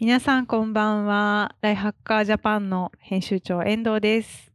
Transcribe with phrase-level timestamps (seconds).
[0.00, 1.54] 皆さんこんばんは。
[1.60, 4.50] ライハッカージャパンの編集長遠藤です。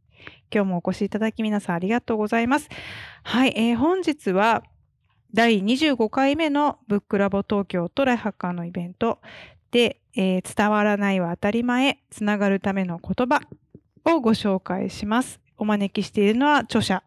[0.54, 2.68] 今日もお越しいただき皆さんありがとうございます。
[3.22, 4.62] はい、えー本日は
[5.32, 9.18] 第25回目のブックラボ東京とライハッカーのイベント
[9.70, 13.40] で、えー伝わらないは当たり前、つながるための言葉
[14.04, 15.40] をご紹介します。
[15.56, 17.02] お招きしているのは著者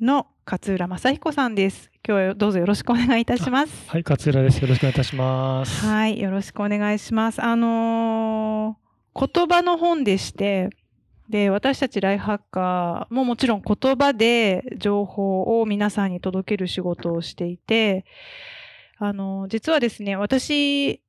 [0.00, 1.89] の勝浦正彦さんです。
[2.02, 3.90] 今日はどうぞよろしくお願いいたします。
[3.90, 4.62] はい、勝浦です。
[4.62, 5.84] よろしくお願いいたします。
[5.84, 7.42] はい、よろしくお願いします。
[7.42, 8.80] あのー
[9.12, 10.70] 言葉の本でして、
[11.28, 18.06] で、私たちライフハッカーももちろん言葉で情報を皆さんに届ける仕事をしていて、
[18.98, 21.02] あのー実はですね、私、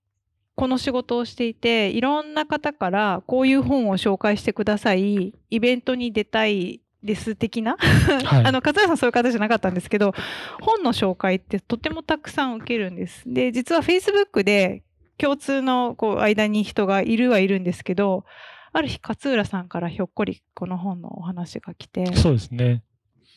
[0.56, 7.78] この仕事をしていて、いろんな方からこういう本を紹介してください、イベントに出たいです的な？
[7.78, 10.14] はいあの、勝浦さんそういう方じゃなかったんですけど、
[10.62, 13.24] 本の紹介ってとてもたくさん受けるんです。
[13.26, 14.84] で、実は Facebook で
[15.18, 18.26] 共通のこう間に人がいるはいるんですけど、
[18.74, 22.84] ある日勝浦さんからひょっこりこの本のお話が来て、そうですね。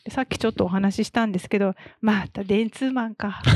[0.04, 3.42] でさっきちょっとお話ししたんですけど、また電通マンか。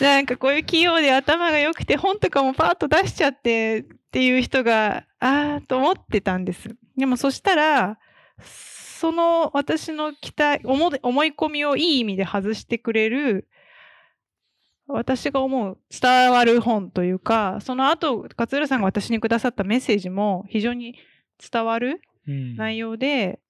[0.00, 6.76] なんかこういう器用で頭が良くて本とかもパーッと出しちゃってっていう人が、あーと思ってたんです。
[6.96, 7.98] でもそしたら、
[8.40, 13.48] その私の期待、思い思い込みをいい意味で外してくれる、
[14.88, 20.96] 私が思う伝わる本というか、その後、勝浦さんが私にくださったメッセージも非常に
[21.52, 22.56] 伝わるうん。
[22.56, 23.40] 内容で、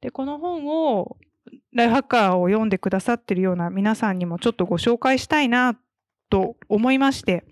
[0.00, 1.16] で、この本を、
[1.72, 5.78] ライフハッカーを読んでくださってるような皆さんにもちょっとご紹介したいな
[6.28, 7.44] と思いまして、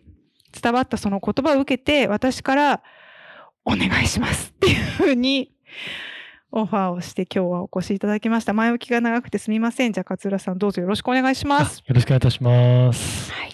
[0.61, 2.83] 伝わったその言葉を受けて、私から
[3.69, 5.53] お願いしますっていうふうに
[6.51, 8.55] オファーをして今日はお越しいただきました。
[8.55, 9.93] 前置きが長くてすみません。
[9.93, 11.83] じゃあ勝浦さんどうぞよろしくお願いしまあす。
[11.87, 13.31] よろしくお願いいたします。
[13.31, 13.51] はい。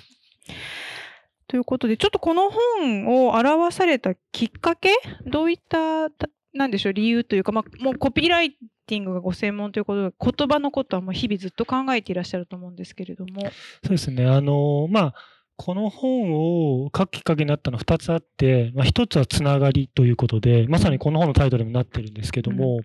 [1.49, 4.93] ということで、ちょっとこの本を表されたきっかけ
[5.27, 8.53] どういった、たなんでしょう、理由というか、まあ、もうコピーライ
[8.87, 13.43] ティングがご専門ということで、言葉のことはもう日々ずっと考えていらっしゃると思うんですけれども。
[13.43, 14.27] そうですね。
[14.27, 15.15] あの、まあ、
[15.57, 22.79] この本を書くきっかけになったのは2つあって、まあ、1つはつながりということで、まさにこの本のタイトルにもなってるんですけども、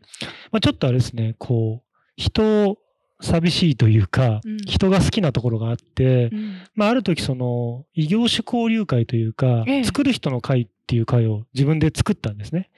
[0.52, 2.78] まあ、ちょっとあれですね、こう、人
[3.22, 4.58] 寂しいというか、うん。
[4.66, 6.62] 人が好きなところがあって、うん。
[6.76, 9.84] まあ、ある時その異業種交流会というか、ええ。
[9.84, 12.70] 作る人の会っていう会を自分で作ったんですね。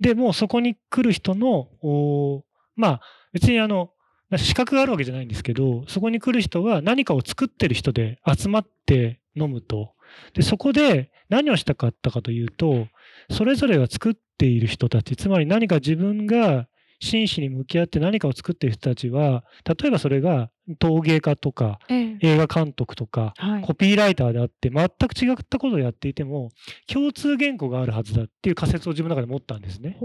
[0.00, 3.00] で、もうそこに来る人の、おまあ
[3.32, 3.90] 別にあの、
[4.36, 9.94] 資格があるわけじゃないんですけど、そこに来る人は何かを作ってる人で集まって飲むと。
[10.34, 12.88] で、そこで何をしたかったかというと、
[13.30, 16.68] それぞれが作っている人たち、つまり何か自分が
[17.00, 23.62] 真摯に向き合って何かを作っている人たちは、例えばそれが陶芸家とかええ映画監督とか、はい。
[23.62, 26.50] コピーライターであって、全く違ったことをやっていても、
[26.86, 29.98] 共通言語があるはずだっていう仮説を自分の中で持ったんですね。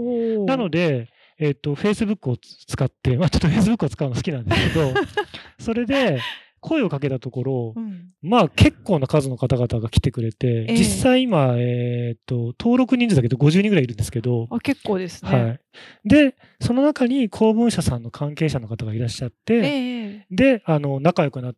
[0.46, 4.94] なので、えっ、と、Facebook を使って、まあちょっと Facebook を使うの好きなんですけど、
[5.58, 6.20] それで
[6.62, 15.30] 声をかけたところう、ん、まあ結構な数の方々が来てくれて、ええ実際今、えっ、と、登録人数だけど50人ぐらいいるんですけど、あ結構ですね。
[15.30, 15.60] はい。
[16.04, 21.54] で、その中に公文社さんの関係者の方がいらっしゃって、ええで、あの、仲良くなっ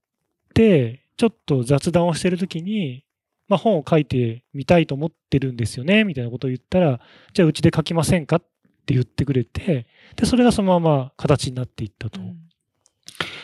[0.54, 3.04] て、ちょっと雑談をしてるときに、
[3.46, 6.98] まあ、本を書いてみたいと思ってるんですよね、みたいなことを言ったら、
[7.34, 8.36] じゃあうちで書きませんか？
[8.36, 8.40] っ
[8.86, 9.86] て言ってくれて、
[10.16, 12.20] で、それがそのまま形になっていったと。
[12.20, 12.38] うん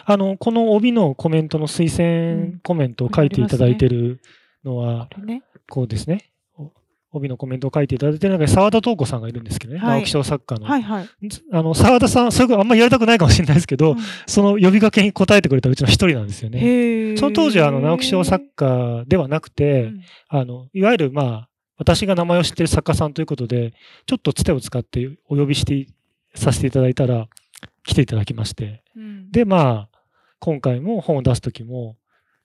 [0.04, 4.20] あの、この帯のコメントの推薦コメントを書いていただいてる
[4.64, 5.08] のは、
[5.68, 6.30] こうですね。
[6.56, 6.72] お
[7.12, 10.66] 帯のコメントを書いていただいてる中に澤田東子さんがいるんですけどね、はい直木賞作家の。
[10.66, 11.08] はいはい。
[11.52, 17.16] あの、澤田さん、それあんまりやりたくないかもしれないですけど、うんその呼びかけに答えてくれたうちの一人なんですよね。
[17.16, 23.72] その当時はあの直木賞作家ではなくて、うんあのいわゆるまあ私が名前を知ってる作家さんということで
[24.06, 25.86] ちょっとつてを使ってお呼びして
[26.34, 27.26] させていただいたら
[27.84, 29.98] 来ていただきましてうんでまあ
[30.38, 31.96] 今回も本を出す時も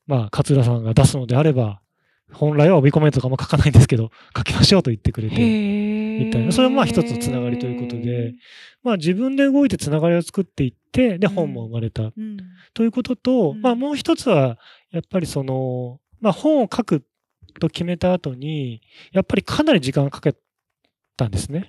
[0.07, 1.81] まあ勝浦さんが出すのであれば
[2.31, 8.33] 本来は帯コメントとかも書かないんですけど書きましょうと言ってくれてみたいなそれもまあ一つのつながりということで
[8.83, 10.85] まあ自分で動いてつながりを作っていって
[11.17, 11.33] でうん。
[11.33, 12.03] 本も生まれた。
[12.03, 12.37] うん。
[12.73, 13.61] ということと、うん。
[13.61, 14.57] まあもう一つは、
[14.91, 17.03] やっぱりその、まあ本を書く
[17.59, 18.81] と決めた後に、
[19.11, 20.35] やっぱりかなり時間がかけ
[21.17, 21.67] たんですね。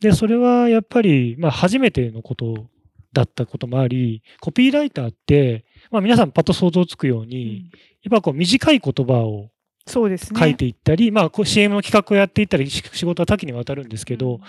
[0.00, 2.68] で、それはやっぱり、まあ初めてのこと
[3.12, 7.56] だったこともあり、コピーライターって、まあ皆さんパッと想像つくよううに、ん。
[8.02, 9.50] やっぱこう短い言葉を
[9.86, 10.40] そうですね。
[10.40, 14.40] 書いていったり、まあこう CM の企画をやっていったり、し仕事は多岐にわたるんですけど、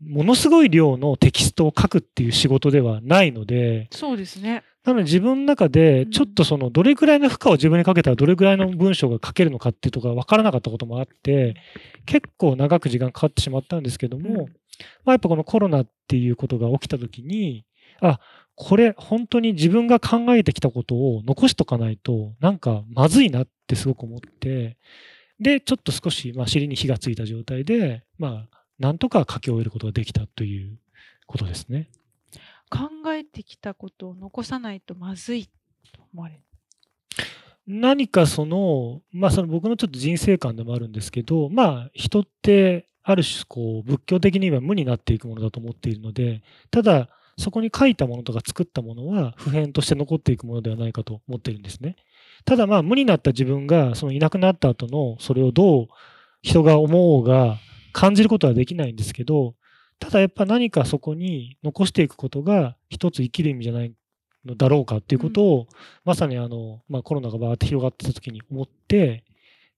[0.00, 4.64] ものすごい量のテキストを書くっていう仕事ではないので、そうですね。
[4.84, 6.10] なので自分の中でうん。
[6.10, 11.54] ちょっとそのどれくらいの負荷を自分にかけたらどれくらいの文章が書けるのかっていうところが分からなかったこともあって、
[12.06, 14.36] 結構長く時間かかってしまったんですけども、うん。
[14.38, 14.44] ま
[15.06, 17.66] あ、やっぱこのコロナっていうことが起きた時に、
[18.00, 18.20] あ、
[18.54, 24.76] これ本当に自分が考えてきたことを残しとかないとなんかまずいなってすごく思って、
[25.38, 30.78] で、ちょっと少しまあ尻に火がついた状態で、まあ、なんとか書き終えることができたという
[31.26, 31.88] ことですね。
[32.70, 35.46] 考えてきたことを残さないとまずい
[35.92, 36.40] と思われる。
[37.66, 47.08] 何かその、まあその僕のちょっと人生観でもあるんですけど、まあ人ってある種こう仏教的には無になっていくものだと思っているので、ただ
[47.38, 51.96] そこに書いたものとか作ったものは普遍として残っていくものではないかと思っているんですね。
[52.44, 55.86] ただまあ無になった自分がそのいなくなった後のそれをどう
[56.42, 57.58] 人が思おうが
[57.92, 59.54] 感じることはできないんですけど、
[59.98, 63.92] ただやっぱ何かそこに残していくことが一つ生きる意味じゃない
[64.44, 65.66] のだろうかっていうことを、
[66.04, 69.24] まさにあの、まあ、コロナがバーって広がってた時に思って、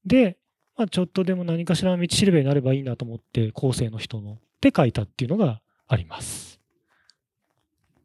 [0.06, 0.38] で、
[0.76, 6.61] まあ、ちょっとでも何かしらの道しるべになればいいなと思って、後世の人ので書いたっていうのがあります。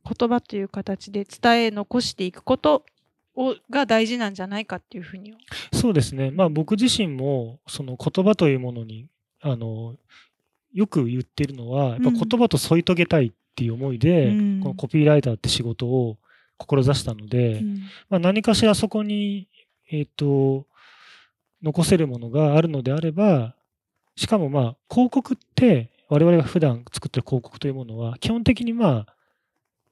[0.07, 2.85] 言葉という形で伝え残していくこと
[3.35, 5.35] をが大事なんじゃないかっていうふうに。
[5.71, 6.31] そうですね。
[6.31, 9.07] まあ僕自身も、その言葉というものに、
[9.41, 9.95] あの、
[10.73, 16.17] よく言っているのは、やっぱ言葉と添い遂げたいっていう思いで、うんこのコピーライターって仕事を
[16.57, 19.47] 志したので、うんまあ、何かしらそこに、
[19.91, 20.65] えっ、と、
[21.61, 23.55] 残せるものがあるのであれば、
[24.15, 29.16] しかもまあ、広告って、我々が普段作ってる広告というものは、基本的にまあ、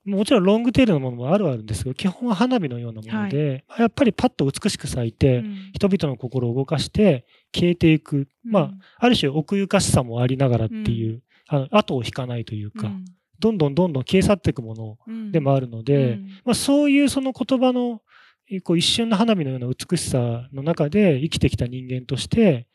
[0.05, 5.71] もちろんロングテールのものもあるはあるんですけど、基本は花火のようなもので、やっぱりパッと美しく咲いて、うん。
[5.73, 12.91] 人々の心を動かして消えていく、まあ、ある種奥ゆかしさもありながらっていう、あの後を引かないというか、
[13.39, 15.31] どんどんどんどん消え去っていくものうん。
[15.31, 16.27] でもあるので、うん。
[16.45, 18.01] まあ、そういうその言葉の
[18.49, 22.67] えーこう一瞬の花火のような美しさの中で生きてきた人間として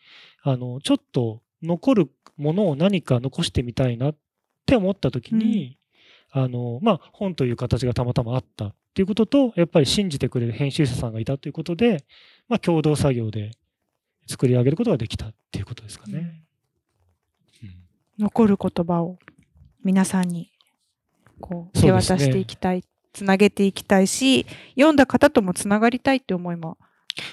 [0.42, 4.16] あのちょっと残るものを何か残してみたいなっ
[4.66, 5.78] て思った時に、
[6.32, 12.04] あのまあ、本という形がたまたまあったっていうこととやっぱり信じてくれる編集者さんがいたということで、
[12.48, 13.50] まあ、共同作業で
[14.28, 16.18] 作り上げることができたっていうことですかね。
[16.18, 16.50] うん
[18.18, 19.18] 残る言葉を
[19.82, 20.52] 皆さんに
[21.40, 22.84] こう手渡していきたい、
[23.14, 24.44] つなげていきたいし
[24.74, 26.76] 読んだ方ともつながりたいって思いも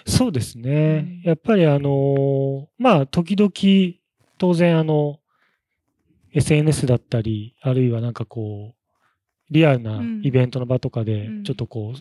[0.05, 1.21] そうですね。
[1.23, 3.51] うんやっぱりあのーまあ、時々、
[4.37, 5.19] 当然あの、
[6.33, 8.76] SNS だったり、あるいはなんかこう、
[9.49, 10.21] リアルなうん。
[10.23, 11.99] イベントの場とかでうん、ちょっとこう、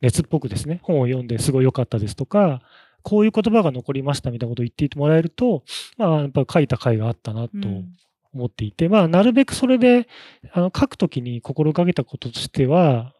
[0.00, 2.62] 熱っぽくですね、本を読んですごい良かったですとか、
[3.02, 5.64] こういう言葉が残りましたみたいなことを言ってもらえると、
[5.96, 7.92] まあ、やっぱり書いた甲斐があったなとうん。
[8.34, 10.06] 思っていて、まあ、なるべくそれで、
[10.52, 13.14] あの、書くときに心がけたこととしては、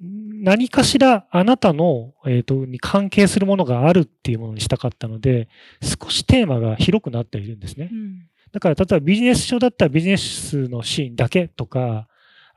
[0.00, 5.48] 何かしらあなたの、えーと、に関係するものがあるっていうものにしたかったので、
[5.82, 7.88] 少しテーマが広くなっているんですね。
[7.92, 7.94] う。
[7.94, 8.28] ん。
[8.52, 12.06] だから、例えばビジネス書だったらビジネスのシーンだけとか、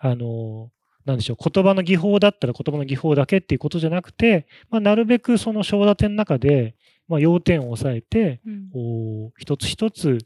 [0.02, 0.72] あの、
[1.06, 6.76] なんでしょう、言葉の技法だったら言葉の技法だけっていうことじゃなくて、まあ、なるべくその章立ての中で、
[7.08, 9.32] まあ、要点を押さえて、うん。
[9.38, 10.20] 一つ一つ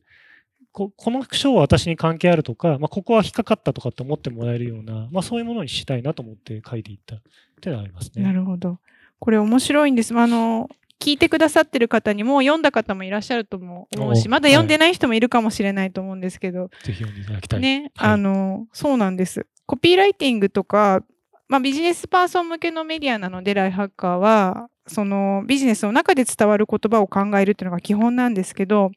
[0.76, 7.22] ここの章は私に関係あるとか、まあ、ここは引っかかったとかって思ってもらえるような、まあ、そういうものにしたいなと思って書いていったっ
[7.62, 8.24] ていうのはありますね。
[8.24, 8.80] なるほど。
[9.20, 10.14] これ面白いんです。
[10.14, 10.70] あの
[11.02, 17.60] 聞いてくださってる方にも読んだ方もいらっしゃるとも思うしおまだ読んでない人もいるかもしれないと思うんですけど、ぜひ読んでいただきたい。
[17.60, 18.12] ね、はい。
[18.12, 19.46] あのそうなんです。
[19.66, 21.04] コピーライティングとか、
[21.48, 28.92] まあ、ビジネスパーソン向けのメディアなのでライハッカーはそのビジネスの中で伝わる言葉を考えるっていうのが基本なんですけど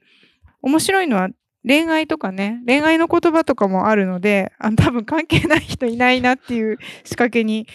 [0.62, 1.28] 面白いのは
[1.66, 7.66] 恋愛とかね恋愛の言葉とかもあるのであ多分関係ない人いないなっていう仕掛けに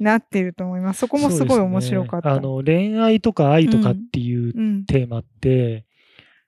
[0.00, 2.30] なってると思いますそこもすごい面白かった。
[2.30, 5.84] ねあの恋愛とか愛とかっていううんテーマって、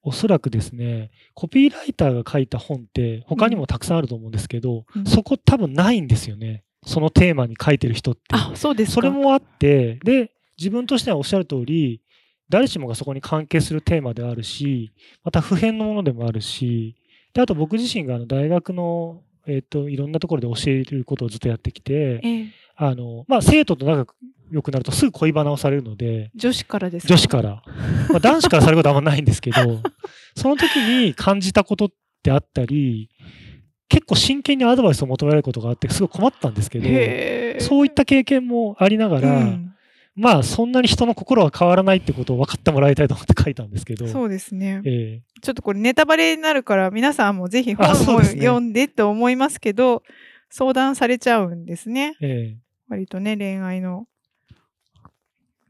[0.02, 6.64] おそらくですね、コピーライターが書いた本って他にもたくさんあると思うんですけど、うんそこ多分ないんですよね。
[6.84, 8.22] そのテーマに書いてる人って。
[8.32, 12.02] あそうですかそれもあって、で、自分としてはおっしゃる通り、
[12.48, 14.92] 誰しもがそこに関係するテーマであるし、
[15.24, 16.96] また普遍のものでもあるし、
[17.32, 22.46] であと僕自身があの大学の、えっといろんなところで教えることをずっとやってきて、ええ
[22.84, 24.14] あのまあ、生徒と仲
[24.50, 27.14] 良くなるとすぐ恋バナをされるので、女子からですか？
[27.14, 27.62] 女子から、
[28.10, 29.80] まあ、男子からされることはあんまないんですけど、
[30.36, 31.88] その時に感じたことっ
[32.22, 33.08] てあったり、
[33.88, 39.68] 結構真剣にアドバイスを求められることがあって、すごい困ったんですけど、そういった経験もありながら、うん
[40.14, 44.06] まあそんなに人の心は変わらないってことを分かってもらいたいと思って書いたんですけど。
[44.06, 44.82] そうですね。
[44.84, 50.02] ええちょっとこれネタバレになるから皆さんもぜひ本を読んでって思いますけど、
[50.50, 52.14] 相談されちゃうんですね。
[52.20, 52.56] え
[52.92, 54.06] 割とね、恋愛の。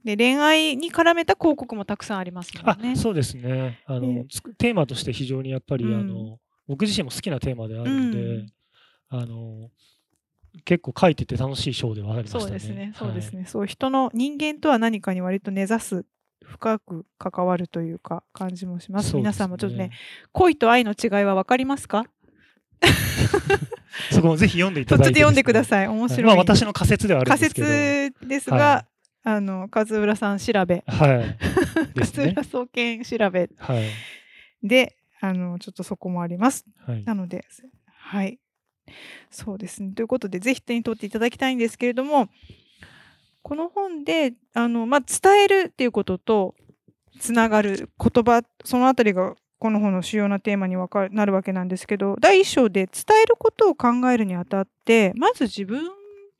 [0.02, 2.96] で、恋愛に絡めた広告もたくさんありますえもんねあ。
[2.96, 4.24] そうですねあの、
[4.58, 8.52] テーマとして非常にやっぱり、うんあの僕自身も好きなテーマであるので、うん
[9.10, 9.70] あの
[10.64, 12.42] 結構書いてて楽しい章ではありましたね。
[12.42, 13.46] そうですね、そうですはいね。
[13.46, 16.04] そう、人の人間とは何かに割と根ざす、
[16.44, 19.10] 深く関わるというか、感じもします。
[19.10, 19.92] す皆さんもちょっとね、
[20.32, 22.06] 恋と愛の違いは分かりますか？
[24.10, 25.64] そこもぜひ読んでいただいて、ちょっと読んでくだい。
[25.64, 25.88] さい。
[25.88, 26.24] 面白い。
[26.24, 27.66] まあ私の仮説ではあるん仮ですけど。
[27.66, 28.86] 説ですが、は
[29.24, 31.38] あの、勝浦さん調べ、はい。
[31.98, 33.88] 勝浦総研調べはい。
[34.62, 36.64] で、あの、ちょっとそこもあります。
[36.86, 37.04] はい。
[37.04, 37.44] なので、
[37.86, 38.38] はい。
[39.30, 39.92] そうですね。
[39.92, 42.28] ということで、ぜひ手に取っていただきたいんですけれども、
[43.42, 46.54] この本で、あの、まあ、伝えるっていうことと、
[47.20, 55.88] つながる言葉、そのあたりが、この本の主要なテーマにわかなるわけなんですけど、第一章で伝えることを考えるにあたって、まず自分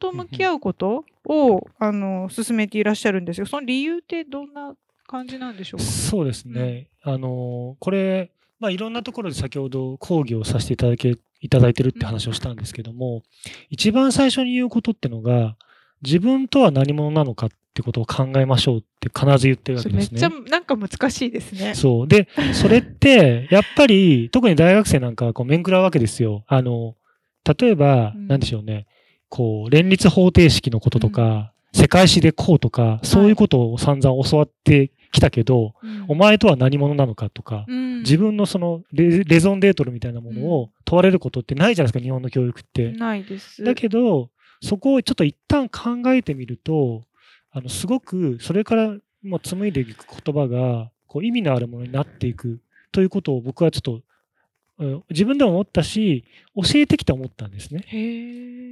[0.00, 3.46] と向き合うことを、あの、進めていらっしゃるんですよ。
[3.46, 4.74] その理由ってどんな
[5.06, 5.78] 感じなんでしょう？
[5.78, 6.88] かそうですね。
[7.04, 13.22] あのこれ、まあ、いろんなところで先ほど講義をさせていただけいただいてるって話をしたんですけども、
[13.70, 15.56] 一番最初に言うことってのが、
[16.02, 20.50] 自分とは何者なのかってことを考えましょうって必ず言ってるわそれめっちゃけですね。
[20.50, 21.74] なんか難しいですね。
[21.74, 22.08] そう。
[22.08, 26.44] で、それって、 やっぱり、特に大学生なんかはこう面食らうわけですよ。
[26.46, 26.96] あの、
[27.58, 28.86] 例えば、うんなんでしょうね。
[29.28, 42.92] こう、連立方程式のこととか、世界史でこうとか、そういうことを散々教わってきたけど、うんお前とは何者なのかとか、うん自分のそのレレゾンデートルみたいなものを問われることってないじゃないですか、日本の教育って。
[42.92, 43.62] ないです。
[43.62, 47.04] だけど、そこをちょっと一旦考えてみると、
[47.52, 54.02] あのすごくそれからもう紡いでいく言葉がこう意味のあるものになっていくということを僕はちょっと、うん
[55.11, 56.25] 自分でも思ったし、
[56.56, 57.85] 教えてきて思ったんですね。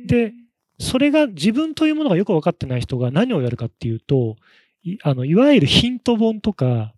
[0.06, 0.32] で、
[0.78, 4.36] それが自分というものがよく分かってない人が何をやるかっていうと、
[4.82, 6.94] いあのいわゆるヒント本とか、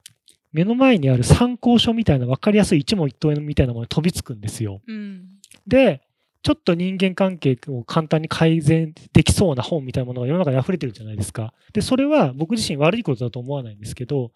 [0.52, 4.80] 目の前にある参考書みたいな分かりやすい一問一答みたいなものに飛びつくんですよ。
[4.86, 5.24] うん。
[5.66, 6.00] で、
[6.42, 11.54] ちょっと人間関係を簡単に改善できそうな本みたいなものが世の中に溢れてるじゃないですか。
[11.72, 14.32] で、それは僕自身悪いことだと思わないんですけど、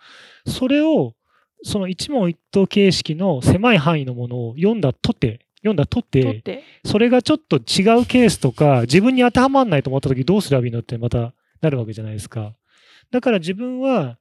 [0.47, 1.15] それを、
[1.63, 6.43] その一問一答形式の狭い範囲のものを読んだとて、読んだとて。
[6.85, 12.55] それがちょっと違うケースとか、自分に当てはまらないと思った時どうすればいいのってまたなるわけじゃないですか。
[13.11, 14.19] だから自分は、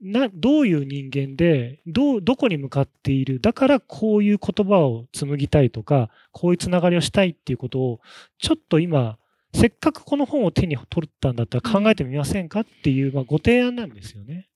[0.00, 8.00] などういう人間でどう、どこに向かっている、だからこういう言葉を紡ぎたいとか、こういうつながりをしたいっていうことを、
[8.38, 9.18] ちょっと今、
[9.54, 14.48] せっかくこの本を手に取ったんだったら考えてみませんかっていう、まあ、ご提案なんですよね。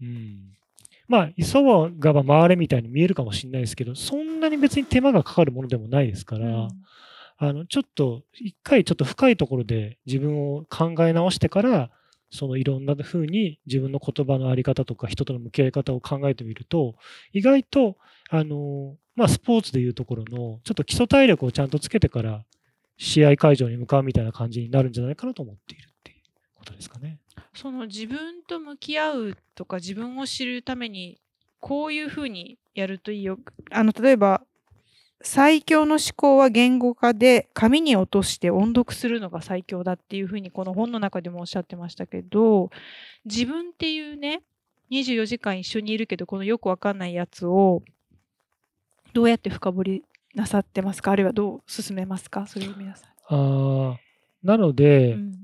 [0.00, 0.38] うん。
[1.08, 1.62] まあ、急
[1.98, 6.70] がば回れみたいに見えるかもしれないですけど、そんなに別に手間がかかるものでもないですから、うん
[7.42, 11.90] あの、ちょっと、一回ちょっと深いところで自分を考え直してから、
[12.30, 16.94] そのいろんな風に自分の言葉のあり方とか人との向き合い方を考えてみると、
[17.32, 17.96] 意外と、
[18.30, 22.44] あの、まあ、スポーツでいうところの、ちょっと基礎体力をちゃんとつけてから、
[22.96, 26.18] 試合会場に向かうみたいな感じになるんじゃないかなと思っているっていう
[26.54, 27.18] ことですかね。
[27.54, 31.18] その自分と向き合うとか自分を知るために
[31.58, 33.38] こういうふうにやるといいよ。
[33.70, 34.42] あの例えば
[35.22, 42.70] 最強の思考は言語化で紙に落として音読するのが最強だっていうふうにこの本の中でもおっしゃってましたけど
[43.24, 44.42] 自分っていうね
[44.90, 47.82] 24時間一緒にいるけどこのよくわかんないやつを
[49.12, 51.10] どうやって深掘りなさってますか？
[51.10, 52.46] あるいはどう進めますか？
[52.46, 53.96] それを皆さあー
[54.42, 55.18] なので、ん。
[55.18, 55.36] うん。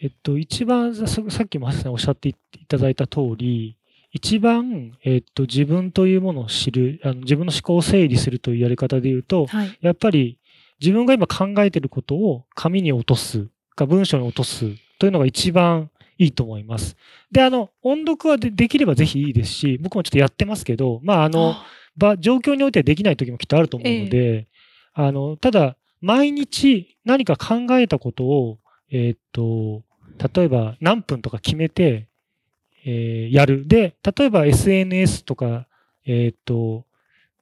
[0.00, 2.34] えっと、一番ささっきもおっしゃってい
[2.66, 3.76] ただいた通り、
[4.12, 9.78] 一番、えっと、自分というものを知る、あの自分の思考を整理するというやり方で言うと、はい。
[9.80, 10.38] やっぱり
[10.80, 14.66] 自分が今考えていることを紙に落とすか文章に落とす
[14.98, 16.96] というのが一番いいと思います。
[17.30, 21.56] で、あの、音読はでできればぜひいいですし、僕もちょっとやってますけど、まあ、あの、
[21.96, 24.46] 場状況においてはできない時もきっとあると思うので、
[24.92, 28.58] あの、ただ、毎日何か考えたことを、
[28.90, 29.82] えーっと、
[30.34, 32.08] 例えば何分とか決めて、
[32.84, 33.66] えーやる。
[33.66, 35.66] で、例えば SNS とか、
[36.04, 36.84] えーっと、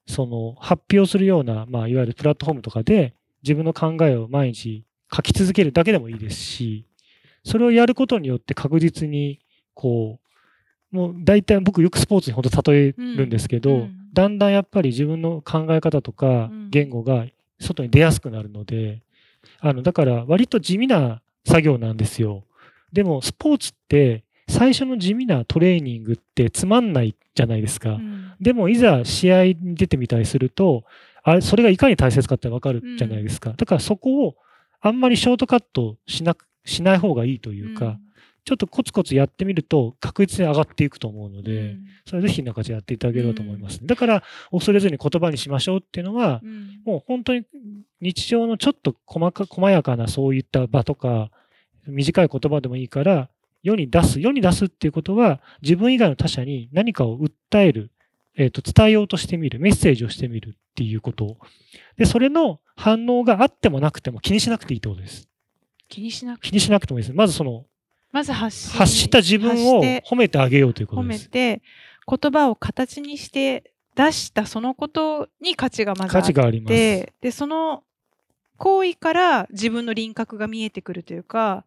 [0.06, 6.84] その発表するような、まあ、いわゆるプラットフォームとかで自分の考えを毎日書き続けるだけでもいいですし、
[7.44, 9.40] それをやることによって確実に、
[9.74, 10.18] こ
[10.92, 17.26] う、もう大体僕よくスポーツに本当例えるんですけど、うんうんだんだんやっぱり自分の考え方とかうん言語が
[17.60, 19.02] 外に出やすくなるので、
[19.60, 22.42] あの、だから割と地味な作業なんですよ。
[22.92, 27.94] でもスポーツって最初の地味なトレーニングってつまんないじゃないですか。
[27.94, 30.84] うんでもいざ試合に出てみたりすると、
[31.22, 33.52] あれ、それがいかに大切かってわかるじゃないですか。
[33.52, 34.36] だからそこを
[34.80, 37.98] あんまりショートカットしなく、しない方がいいというか、
[38.44, 41.76] ちょっとコツコツやってみると確実に上がっていくと思うのうんで、
[42.06, 43.86] それぜひなんかやっていただければと思います。
[43.86, 47.44] だから、恐れずに言葉にしましょうっていうのはう、んもう本当に
[48.00, 51.30] 日常のちょっと細か、細やかなそういった場とか、
[51.86, 53.28] 短い言葉でもいいから、
[53.62, 54.20] 世に出す。
[54.20, 57.90] 世に出すっていうことは、自分以外の他者に何かを訴える、
[58.36, 61.36] えっ、と、伝えようとしてみる、メッセージをしてみるっていうこと。
[61.96, 65.28] で、それの反応があってもなくても気にしなくていいってことです。
[65.88, 67.16] 気にしなく気にしなくてもいいです。
[67.16, 67.66] まずその、
[68.12, 71.24] まず発信発した自分を褒めてあげようというこ褒とです。
[71.24, 71.62] めて
[72.06, 76.70] 言葉を形にして出したそのことに価値がまずあっ価値があります。
[76.70, 77.84] てでその
[78.56, 81.64] 行為から自分の輪郭が見えてくるというか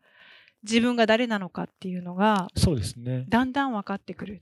[0.63, 3.25] 自分が誰なのかっていうのがそうですね。
[3.29, 4.41] だんだん分かってくる。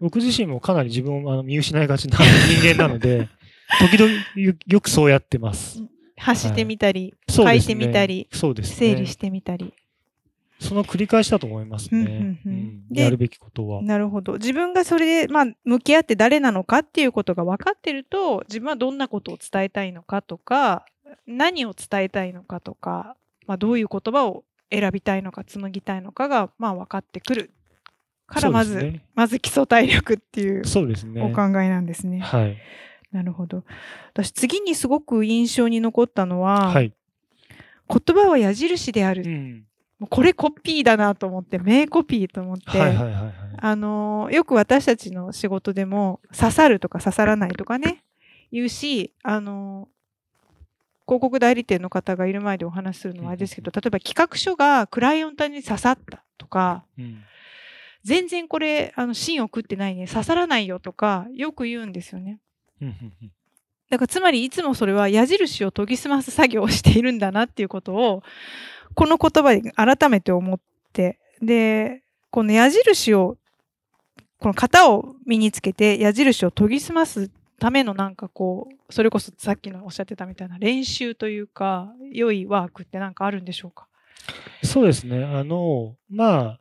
[0.00, 2.18] 僕自身もかなり自分をあの見失いがちな
[2.48, 3.28] 人間なので、
[3.78, 5.82] 時々よよくそうやってます。
[6.16, 8.76] 発してみたり、そうですね書いてみたり、そうですね。
[8.76, 9.72] 整理してみたり。
[10.58, 12.00] その繰り返しだと思いますね。
[12.00, 13.82] うんうんうんうんでやるべきことは。
[13.82, 20.84] なるほど自分がそれで、まあ、向き合って誰なのかっていうことが分かってると自分はどんなことを伝えたいのかとか
[21.26, 23.16] 何を伝えたいのかとか、
[23.46, 27.50] まあ、どういう言葉を選びたいのか紡ぎたいのかが、まあ、分かってくる
[28.26, 31.20] からまず、ねまず基礎体力っていうそうですね。
[31.22, 32.20] お考えなんですね。
[32.20, 32.56] はい。
[33.12, 33.64] なるほど
[34.12, 36.92] 私次にすごく印象に残ったのは、はい。
[37.88, 39.64] 言葉は矢印である、うん。
[39.98, 42.78] もうこれコピーだなと思って名コピーと思って。
[42.78, 43.34] はいはいはいはい。
[43.62, 48.04] あのーよく私たちの仕事でも刺さるとか刺さらないとかね
[48.52, 49.99] 言うし、あのー
[51.10, 57.24] 広告代理店の方がいる前でお話しするのはあれですけど例えば企画書がクライアントに刺さったとかうん。
[58.04, 62.38] 全然これあの芯を食ってないね刺さらないよとかよく言うんですよね。
[63.90, 68.22] だからつまりいつもそれは矢印を研ぎ澄ます作業をしているんだなっていうことを
[68.94, 70.60] この言葉で改めて思っ
[70.92, 73.36] てでこの矢印を
[74.38, 83.86] この型を身につけて矢印を研ぎ澄ますためのなんかこうそれこそさっきのおっしゃってたみたいな練習というか良いワークってなんかあるんでしょうか？
[84.64, 85.24] そうですね。
[85.24, 86.60] あの、まあ、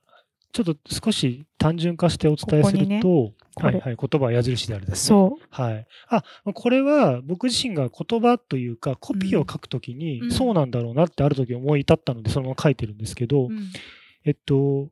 [0.52, 5.18] ちょっと少し単純化してお伝えすると、これはいはい、言葉は矢印であるです、ね。
[5.18, 5.88] そはい。
[6.08, 6.24] あ、
[6.54, 13.72] これは僕自身が言葉というか、コピーを書くときに、うんそうなんだろうなってある時思い至ったので、そのまま書いてるんですけど、う、うん
[14.26, 14.88] えっと、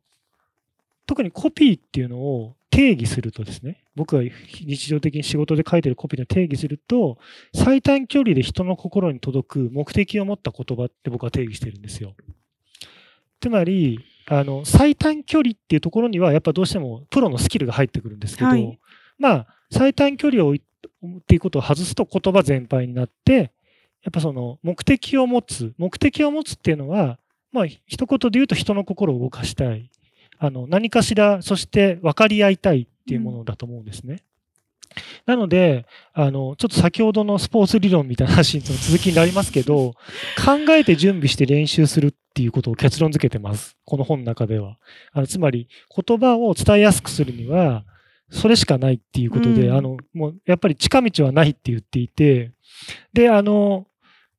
[1.05, 7.17] 特にコピーっていうのを定義するとですね、僕が日常的に仕事で書いてるコピーの定義すると、
[7.53, 12.13] 最短距離で人の心に届く目的を持った言葉って僕は定義してるんですよ。
[13.41, 18.79] つまり、あの、最短距離っていうところには、やっぱどうしてもプロのスキルが入ってくるんですけど、はい
[19.17, 20.57] まあ、最短距離をっ
[21.25, 23.51] ていうことを外すと言葉全般になって、
[24.03, 27.17] やっぱその目的を持つ、目的を持つっていうのは、
[27.51, 29.89] まあ、一言で言うと人の心を動かしたい。
[30.39, 34.21] あの、何かしら、そして分かり合いたいっていうものだと思うんですね。
[35.25, 39.93] なので、あの、ちょっと先ほどのスポーツ理論みたいな話の続きになりますけど、
[40.43, 43.77] 考えて準備して練習するっていうことを結論付けてます。
[43.85, 44.77] この本の中では。
[45.13, 47.85] あのつまり、言葉を伝えやすくするには、
[48.29, 52.51] それしかないっていうことで、うんあの、もう、やっぱり近道はないって言っていて、
[53.13, 53.87] で、あの、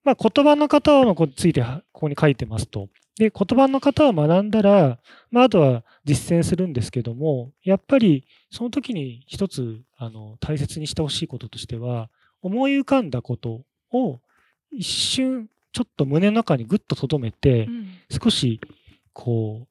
[0.05, 2.89] まあ、言葉の型のことについてはここに書いてますと。
[3.19, 4.99] で、言葉の型を学んだら、
[5.31, 12.09] まあ、あとは実践するんですけども、やっぱりその時に一つあの大切にしてほしいこととしては、
[12.43, 14.21] 思い浮かんだことを
[14.71, 17.89] 一瞬ちょっと胸の中にぐっと留めてう、ん。
[18.23, 18.61] 少し
[19.13, 19.69] こう、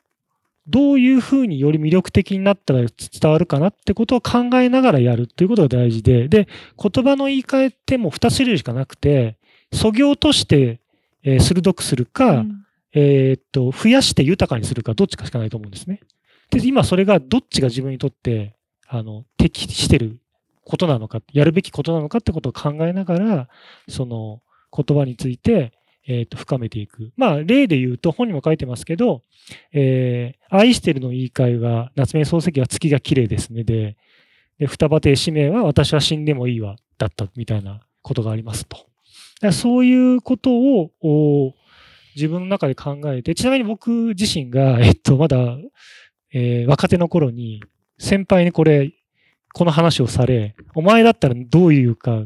[0.68, 9.38] どういうふうにより魅力的になったら伝わるかなってことを考えながらやるっていうことが大事で、で、言葉の言い換えってもう2種類しかなくて、
[9.72, 10.82] そ行として、
[11.24, 12.67] えー鋭くするか、うん
[13.00, 16.00] えーっと、増やして豊かにするか、どっちかしかないと思うんですね。
[16.50, 18.56] で、今それがどっちが自分にとって、
[18.88, 20.20] あの、適してる
[20.64, 23.50] ことなのか、やるべきことなのかってことを考えながら、
[23.88, 24.42] その
[24.76, 25.74] 言葉について、
[26.08, 27.12] えーっと、深めていく。
[27.18, 29.22] まあ、例で言うと、本にも書いてますけど、
[29.74, 33.64] えー愛してるの言い換えが、夏目漱石は月が綺麗ですね。
[33.64, 33.98] で、
[34.58, 38.88] で双葉亭使命は私は死んでもいいわ、だったみたいなことがありますと。
[39.52, 41.54] そういうことを、
[42.18, 45.58] 自分の中で考えて、ちなみに僕自身が、 えっと、まだ、
[46.34, 47.64] えー若手の頃に、
[48.00, 48.92] 先輩にこれ、
[49.54, 52.26] この話をされ、お前だったらどういうか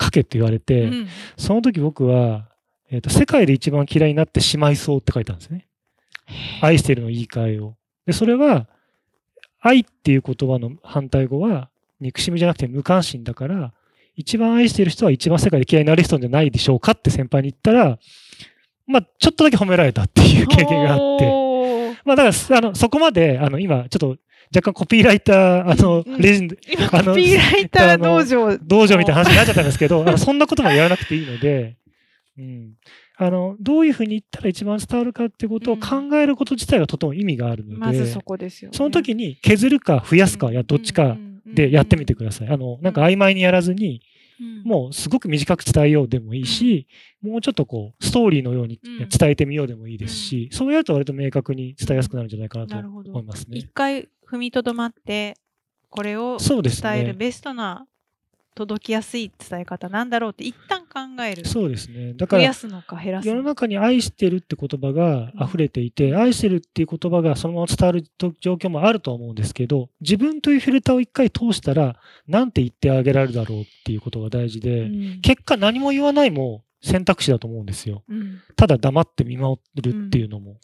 [0.00, 2.48] 書けって言われて、うんその時僕は、
[2.90, 5.66] えっと、世界で一番嫌いになってしまいそうって書いたんですね。
[6.60, 7.76] 愛してるの言い換えを。
[8.06, 8.68] で、それは、
[9.60, 13.72] 愛っていう言葉の反対語は、憎しみじゃなくて無関心だから、
[14.16, 17.98] 一番愛してる人は一番世界で嫌いになる人じゃないでしょうかって先輩に言ったら、
[18.90, 24.16] まあ、ちょっとだけ褒められたっていう経験があって、まあ、だから、あの、そこまで、あの、今、ちょっと、
[24.54, 28.58] 若干コピーライター、あの、うんレジェンド、今、あのコピーライター道場。
[28.58, 31.76] 道場みたいな話になっちゃったんですけど、あのそんなこともやらなくていいので、
[32.36, 32.72] うん。
[33.16, 38.76] あの、どういうふうに言ったら一番伝わるかってことを考えること自体がとても意味があるので、まずそこですよね。
[38.76, 42.48] その時に削るか増やすか、やどっちかでやってみてください。
[42.48, 44.00] あの、なんか曖昧にやらずに、うん、
[44.64, 46.86] もうすごく短く伝えようでもいいし、
[47.22, 49.08] もうちょっとこう、ストーリーのようにうん。
[49.08, 53.58] 伝えてみようでもいいですし、そうやると割と明確に伝えやすくなるんじゃないかなと思いますね。
[53.58, 53.68] 一。
[53.72, 55.36] 回踏みとどまって、
[55.88, 56.38] これを。
[56.38, 57.86] 伝えるベストな
[58.60, 61.46] 届きやすい伝え方なんだろうって一旦考える。
[61.46, 62.12] そうですね。
[62.12, 63.42] だから増や、すのか減らす世の。
[63.42, 71.96] 中に愛してるって言葉が溢れていて、愛してるっていう言葉がそのまま伝わると状況もあると思うんですけど、自分というフィルターを一回通したら、
[72.28, 78.02] なんて言ってあげられるだろうっていうことが大事で、うん結果何も言わないも選択肢だと思うんですよ。
[78.08, 80.56] うんただ黙って見守るっていうのも。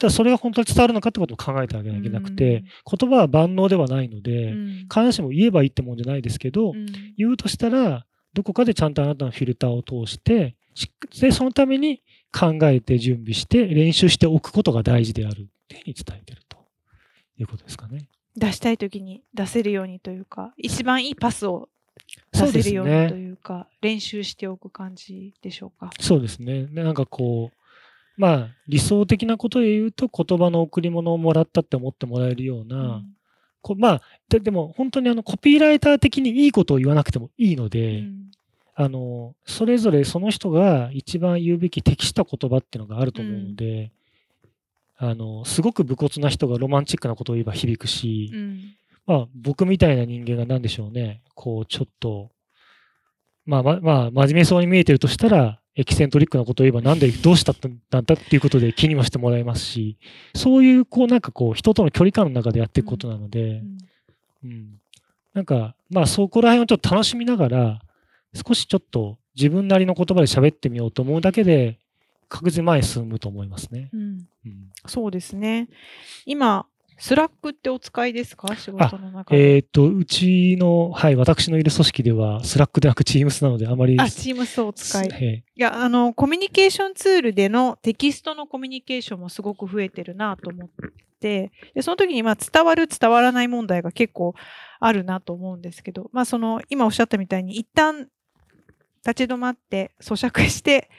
[0.00, 6.86] ただそれが本当に伝わるのかってことを考えてあげなきゃいけなくて、言葉は万能ではないので、うん必ずしも言えばいいってもんじゃないですけど、うん
[7.18, 16.56] 言うとしたら、どこかでちゃんとあなたのフィルターを通して、しで、そのために考えて準備して練習しておくことが大事であるっていうふうに伝えてると
[17.38, 18.08] いうことですかね。
[18.36, 21.68] 出したい時に出せるようにというか、一番いいパスを
[22.32, 23.20] 出せるようにとね。
[23.20, 25.90] いうか、練習しておく感じでしょうか。
[26.00, 26.64] そうですね。
[26.66, 27.59] でなんかこう、
[28.20, 33.06] まあ理想的なことで言うと言葉の贈り物をもらったって思ってもらえるような、うん。
[33.62, 38.30] こまあででも本当にあのコピーライター的にいいことを言わなくてもいいのうで、ん。
[38.74, 43.90] あの、それぞれその人が一番言うべき適した言葉っていうのがあると思うので、
[44.96, 48.60] あの、すごく武骨な人がロマンチックなことを言えば響くし、うん。
[49.06, 52.30] まあ、僕みたいな人間が何でしょうね、こう、ちょっと、
[53.44, 59.96] まあ、ままあ、真面目そうに見えてるとしたら、エキセントリックなことを言えば、なんで、どうしたんだっていうことで気にもしてもらえますし、
[60.34, 63.78] そういう、こう、なんかこう、人との距離感の中でやっていくことなので、うん
[64.44, 64.80] うん。
[65.34, 67.80] なんか、まあそこら辺をちょっと楽しみながら、
[68.34, 71.78] 少しちょっと自分なりの言葉で喋ってみようと思うだけで、
[72.28, 73.90] 確実に前に進むと思いますね。
[73.92, 75.68] うんうん、そうですね。
[76.26, 76.66] 今、
[77.00, 78.54] Slack ってお使いですか？
[78.54, 79.56] 仕事の中で。
[79.56, 85.06] えっ、と、うちの、はい、私のいる組織では、 Slack でなく Teams なので、あまり、あ、チームスをお使い。
[85.06, 90.68] いえや、あの、コミュニケーションツールでのテキストのコミュニケーションもすごく増えてるなと思っ
[91.20, 94.34] て、で、その時に、まあ、伝わる、伝わらない問題が結構
[94.78, 98.08] あるなと思うんですけど、まあ、その、今おっしゃったみたいに、一旦
[99.06, 100.90] 立ち止まって、咀嚼して、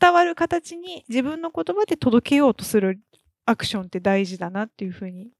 [0.00, 3.00] 伝わる形に自分の言葉で届けようとする
[3.46, 5.32] アクションって大事だなっていうふうに、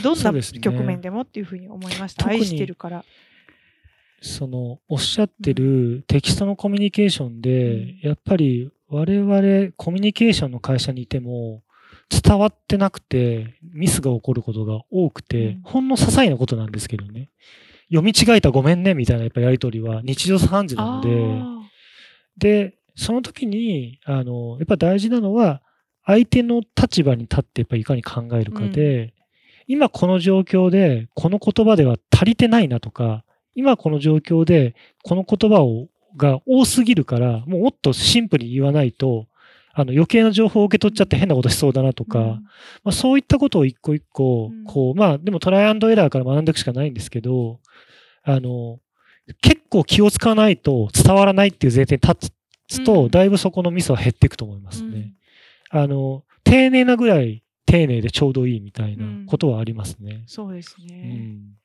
[0.00, 2.24] どんな局面でもっていうふうに思いました。
[2.24, 3.04] 特に愛してるから。
[4.22, 7.98] その、おっしゃってるテキストのコミュニケーションで、うん。
[8.02, 11.62] やっぱり我々コミュニケーションの会社にいても、
[12.08, 15.62] 伝わってなくて、ミスが起こることが多くて、うん。
[15.62, 17.30] ほんの些細なことなんですけどね。
[17.90, 21.62] 読み違えたごめんねみたいなやっぱやりとりは日常茶飯事なので、あ
[22.38, 25.62] で、その時に、あの、やっぱ大事なのは、
[26.04, 29.14] 相手の立場に立ってやっぱりいかに考えるかで、
[29.66, 39.26] 今この状況で、この言葉では足りてないなとか、今この状況で、この言葉をが多すぎるから、もうもっとシンプルに言わないと、
[39.74, 42.26] あの余計な情報を受け取っちゃって変なことしそうだなとか、うん。
[42.26, 42.40] ま
[42.86, 47.58] あ、そういったことを一個一個うん、こう、まあ、でもトライアンドエラーから学んでいくしかないんですけど、
[48.22, 48.80] あの、
[49.40, 52.30] 結構気を使わないと伝わらないっていう前提に立
[52.68, 53.10] つうと、ん。
[53.10, 54.92] だいぶそこのミスは減っていくと思いますうん。
[54.92, 55.14] ね。
[55.70, 60.24] あの、丁寧なぐらい丁寧でちょうどいいみたいなことはありますね。
[60.26, 60.96] そうですうね。
[60.96, 61.56] ん。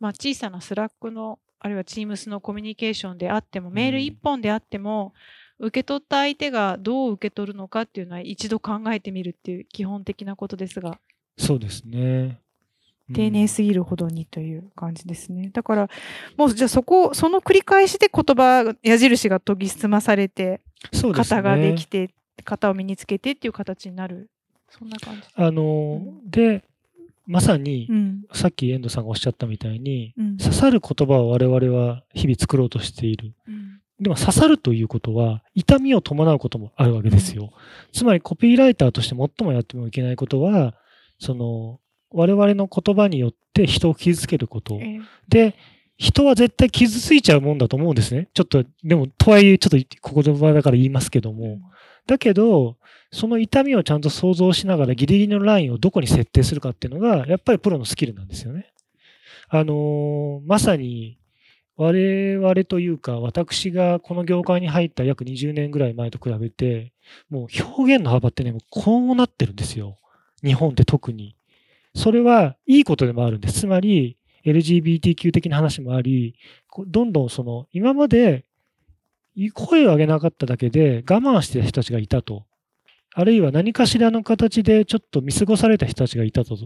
[0.00, 5.14] まあ、小さな Slack の、あるいは Teams のコミュニケーションであっても、メール一本であっても、
[5.58, 10.98] 受け取った相手がどう受け取るのかっていうのは一度考えてみるっていう基本的なことですが、
[11.38, 11.98] そうですね。
[11.98, 15.50] うん丁寧すぎるほどにという感じですね。
[15.52, 15.90] だから、
[16.38, 21.12] もうじゃあそこ、その繰り返しで言葉、矢印が研ぎ澄まされて、ね。
[21.12, 22.14] 型ができて、
[22.46, 24.30] 型を身につけてっていう形になる。
[24.78, 25.22] そんな感じ。
[25.34, 26.64] あの、で、
[27.26, 28.22] まさに、うん。
[28.32, 30.36] さっき遠藤さんがおっしゃったみたいに、うん。
[30.36, 33.34] 刺さる言葉を我々は日々作ろうとしている。
[33.48, 37.52] うんでも刺さるということは痛みを伴うこともあるわけですよ。
[37.92, 40.74] つまりコピーライターとして最もやってもいけないことは、
[41.20, 41.78] その
[42.10, 44.78] 我々の言葉によって人を傷つけること。
[44.80, 45.54] えーで、
[45.96, 48.28] 人は絶対傷ついちゃうもんだと思うんですね。
[48.34, 51.60] ちょっと、でも、とはいえ、ちょっとここの場だから言いますけども、
[52.06, 52.76] だけど、
[53.12, 58.72] その痛みをちゃんと想像しながらギリギリのラインをどこに設定するかっていうのが、やっぱりプロのスキルなんですよね。
[59.48, 61.18] あのーまさに
[61.76, 66.92] 我々というか、私がこの業界に入った約20年ぐらい前と比べて、
[67.28, 69.98] もう表現の幅ってね、もうこうなってるんですよ。
[70.44, 71.36] 日本って特に。
[71.94, 73.60] それはいいことでもあるんです。
[73.60, 76.36] つまり、LGBTQ 的な話もあり、
[76.86, 78.44] どんどんその、今まで
[79.52, 82.44] 声を上げなかっただけで我慢してた人たちがいたと。
[83.14, 86.56] あるいは何かしらの形でちょっと見過ごされた人たちがいたと。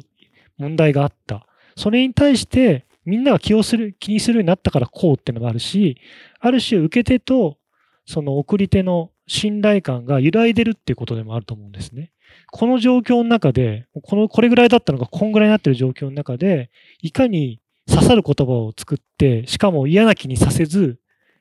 [0.59, 1.47] 問題があった。
[1.77, 5.99] それに対してみんなが気をする、気にするようになったからこうっていうのがあるし、
[6.41, 7.59] ある種受け手と
[8.05, 12.13] その送り手の信頼感が揺らいでるっていうことでもあると思うんですね。
[12.51, 16.71] この状況の中で、この、これぐらいだったのがこんぐらいになってる状況の中で、
[17.03, 20.99] いかに刺さる言葉を作って、しかも嫌な気にさせず、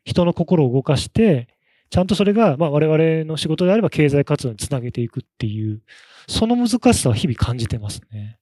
[0.07, 1.49] 人の心を動かして、
[1.89, 5.81] ちゃんとそれが、まあ、我々の仕事であれば経済活動につなげていくっていう、
[6.27, 8.39] その難しさは日々感じてますね。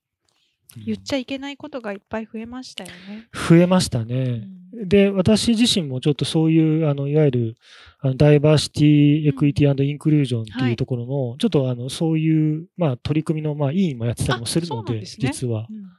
[0.85, 3.27] 言っちゃいけないことがいっぱい増えましたよね。
[3.33, 4.45] 増えましたうね。
[4.75, 7.55] んで、私自身もちょっとそういう、あの、いわゆる、
[7.99, 15.65] あのダイバーシティ、エクイティインクルージョンってはいいうところの、ちょっとあの、そういう、まあ、取り組みの、まあ、委員もやってたりもするので、ですね実は。
[15.69, 15.95] うん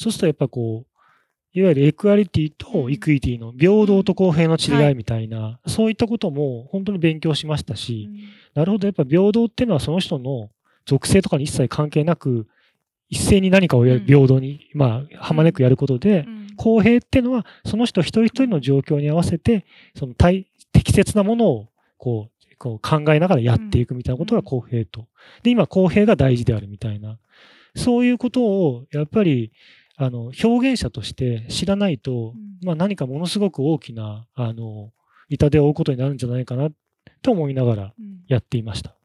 [0.00, 0.89] そうするとやっぱこう、
[1.52, 8.20] いわゆるエクアリティとうんイクイティの平等と公平のは違いみたいな、そういったことも本当に勉強しましたし、うん。
[8.54, 10.50] なるほど、やっぱ平等っていうのはその人の
[10.86, 12.46] 属性とかに一切関係なく、
[13.08, 16.46] 一斉に何かを平等に、まあ、はまねくやることで、うん。
[16.56, 19.64] 公平っていうのは、その人一人一人の状況に合わせて、
[19.96, 25.08] その対適切なものをこうこう考えながらやっていくみたいなことが公平と。
[25.42, 27.18] で、今、公平が大事であるみたいな。
[27.74, 29.50] そういうことを、やっぱり、
[30.02, 32.66] あの、表現者として知らないと、うん。
[32.66, 34.92] まあ何かものすごく大きな、あの、
[35.28, 36.70] 痛手を負うことになるんじゃないかな
[37.20, 38.20] と思いながらうん。
[38.26, 38.96] やっていました。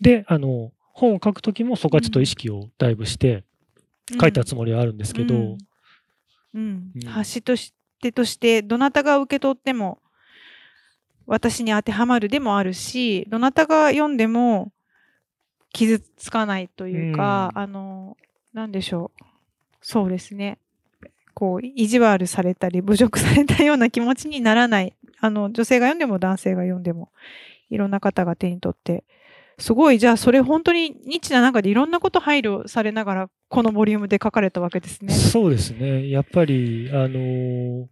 [0.00, 3.42] で、あの、本を書くときもそこはちょっと意識をだいぶして
[4.20, 5.58] 書いたつもりはあるんですけど、うん。
[6.54, 6.92] うん。
[6.94, 7.08] うん。
[7.08, 9.98] 発しとしてとしてどなたが受け取っても
[11.26, 14.70] 私に当てはまるでもあるしどなたが読んでも
[15.72, 17.62] 傷つかないというか、うん。
[17.62, 18.16] あの
[18.52, 19.35] なんでしょう
[19.88, 20.58] そうですね
[21.32, 27.10] こう意地悪されたり侮辱されたような気持ちにならないあの女性が読んでも男性が読んでも
[27.70, 29.04] いろんな方が手に取って
[29.58, 35.14] すごいじゃあそれ本当にニッチな中でいろんなこと配慮されながらこのボリュームで書かれたわけですね。
[35.14, 36.10] そうですね。
[36.10, 37.86] やっぱり、あのー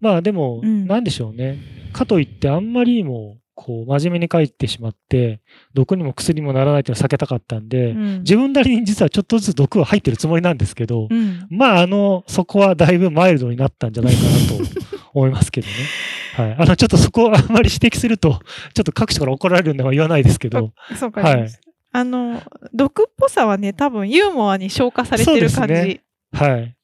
[0.00, 1.58] まあでも、うんなんでしょうね。
[1.92, 5.40] かといって、あんまりにも、こう、真面目に書いてしまって、
[5.74, 14.80] 毒にも薬にもならないっていうのを避けたかったんで、うん自分なりに実はちょっとずつ毒は入ってるつもりなんですけど、うんまあ、あの、そこはだいぶマイルドになったんじゃないかなと
[15.14, 15.72] 思いますけどね。
[16.34, 16.56] はい。
[16.58, 18.40] あの、ちょっとそこをあんまり指摘すると、
[18.74, 21.48] ちょっと各所から怒られるんでは言わないですけど、 そうか、はい
[21.94, 25.74] あの毒っぽさはね多分ユーモアに消化されてる感じ。
[25.74, 26.00] ね
[26.32, 26.74] はい。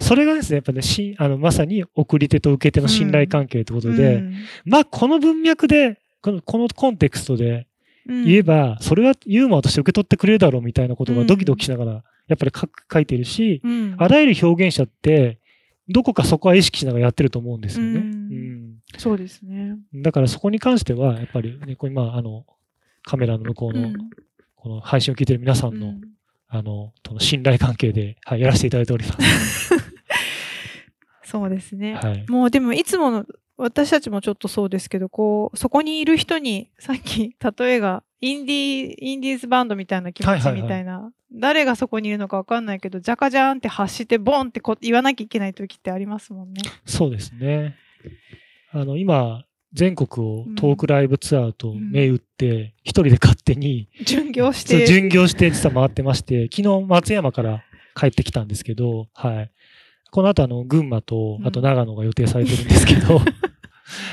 [0.00, 7.66] それがですね、やっぱね、しあのまさに送り手と受け手の信頼関係ということで、うんまあ、この文脈で、このこのコンテクストで
[8.08, 11.92] うん言えば、それはユーモアとして受け取ってくれるだろうみたいなことがドキドキしながら、
[12.26, 15.38] やっぱり書く書いてるし、うんあらゆる表現者って、
[15.88, 18.00] どこかそこは意識しながらやってると思うんですよね。
[18.00, 19.76] うんうんそうですね。
[19.94, 22.46] だからそこに関しては、やっぱりね、これ今、あの、
[23.02, 24.10] カメラの向こうの、うん
[24.60, 26.00] この配信を聞いてる皆さんの、うん
[26.48, 29.74] あの、との信頼関係で、はい、やらせていただいております。
[31.22, 31.94] そうですね。
[31.94, 32.24] はい。
[32.28, 33.26] もうでもいつもの
[33.58, 46.62] 私たちもちょっとそうですけどこうそこにいる人にさっき例えがインディーインディーズバンドみたいな気持ちはいはいはいみたいな、誰がそこにいるのか分かんないけどジャカジャーンって発してボンってこ言わなきゃいけない時ってありますもんね。
[46.86, 47.76] そうですね。
[48.72, 57.62] あの、今、全国をトークライブツアーと銘打って、一人で勝手に、巡業して巡業して実は回ってまして、昨日松山から
[57.94, 59.50] 帰ってきたんですけど、はい。
[60.10, 63.20] この後、あの、群馬とう、んあと長野が予定されてるんですけど、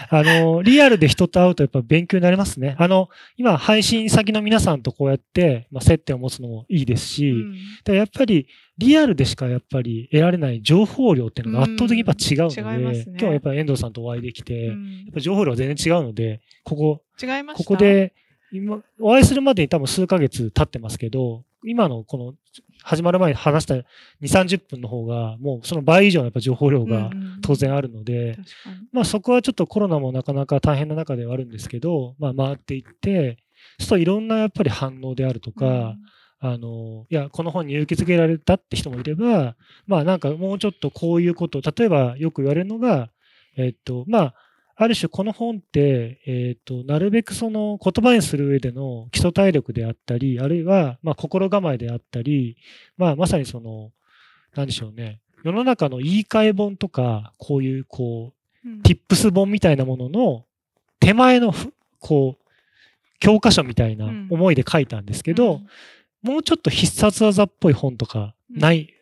[0.09, 2.75] あの、リアルで人と会うとやっぱ勉強になりますね。
[2.79, 7.55] あの、今、配信先の皆さんとこうやって、まあ、接点を持つのもいいですし、うん。
[7.83, 13.05] でやっぱりリアルでしかやっぱり得られない情報量っていうのが圧倒的にやっぱ違うので、うんね。
[13.07, 17.63] 今日はやっぱり遠藤さんとお会いできて、やっうんぱ情報量が全然違うので、ここ、違いました？
[17.63, 18.13] ここで、
[18.51, 22.33] 今、お会いするまでに多分数ヶ月経ってますけど、今のこの
[22.83, 23.83] 始まる前に話した2、
[24.21, 27.09] 30分の方が、もうその倍以上のやっぱ情報量が
[27.41, 28.37] 当然あるので、
[28.91, 33.37] まあそこはちょっとコロナもなかなか大変な中ではあるんですけど、まあ回っていって、
[33.79, 35.95] そうするといろんなやっぱり反応であるとか、
[36.39, 39.55] あの、いや、この本に勇気づけられたって人もいれば、
[39.87, 43.09] まあなんかもうちょっとこういうこと、例えばよく言われるのが、
[43.57, 44.33] えっと、まあ、
[44.77, 52.57] ある種この本って、えっ、と、なるべくその言葉にする上での基礎体力であったり、あるいは、まあ、心構えであったり、
[52.97, 53.91] まあ、まさにその、
[54.55, 55.21] なんでしょうね。
[55.43, 58.33] 世の中の言い換え本とか、こういう、こ
[58.65, 58.81] う、うん。
[58.81, 60.45] ティップス本みたいなものの
[60.99, 62.45] 手前のふ、こう、
[63.19, 64.27] 教科書みたいなうん。
[64.29, 65.61] 思いで書いたんですけど、
[66.21, 68.59] もうちょっと必殺技っぽい本とか、うん。
[68.59, 68.93] ない、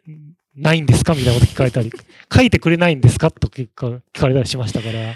[0.56, 1.16] ないんですか？
[1.16, 1.92] みたいなこと聞かれたり、
[2.32, 3.32] 書いてくれないんですか？
[3.32, 5.16] と結果聞かれたりしましたから。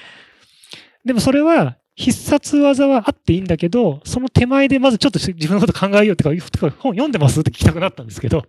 [1.07, 6.29] でもそれは、必殺技はあっていいんだけど、その手前でまずちょっと自分のこと考えようってか、
[6.77, 8.45] 本読んでますって聞きたくなったんですけど。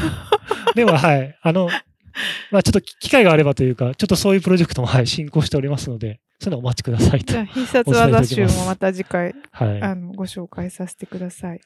[0.76, 1.34] では、はい。
[1.40, 1.70] あの、
[2.50, 7.42] まあちょっと機会があればというか、ちょっとそういうプロジェクトも、はい、進行しておりますので、そういうのをお待ちくださいとじゃ。
[7.42, 9.80] あ必殺技集もまた次回はい。
[9.80, 11.60] あのご紹介させてください。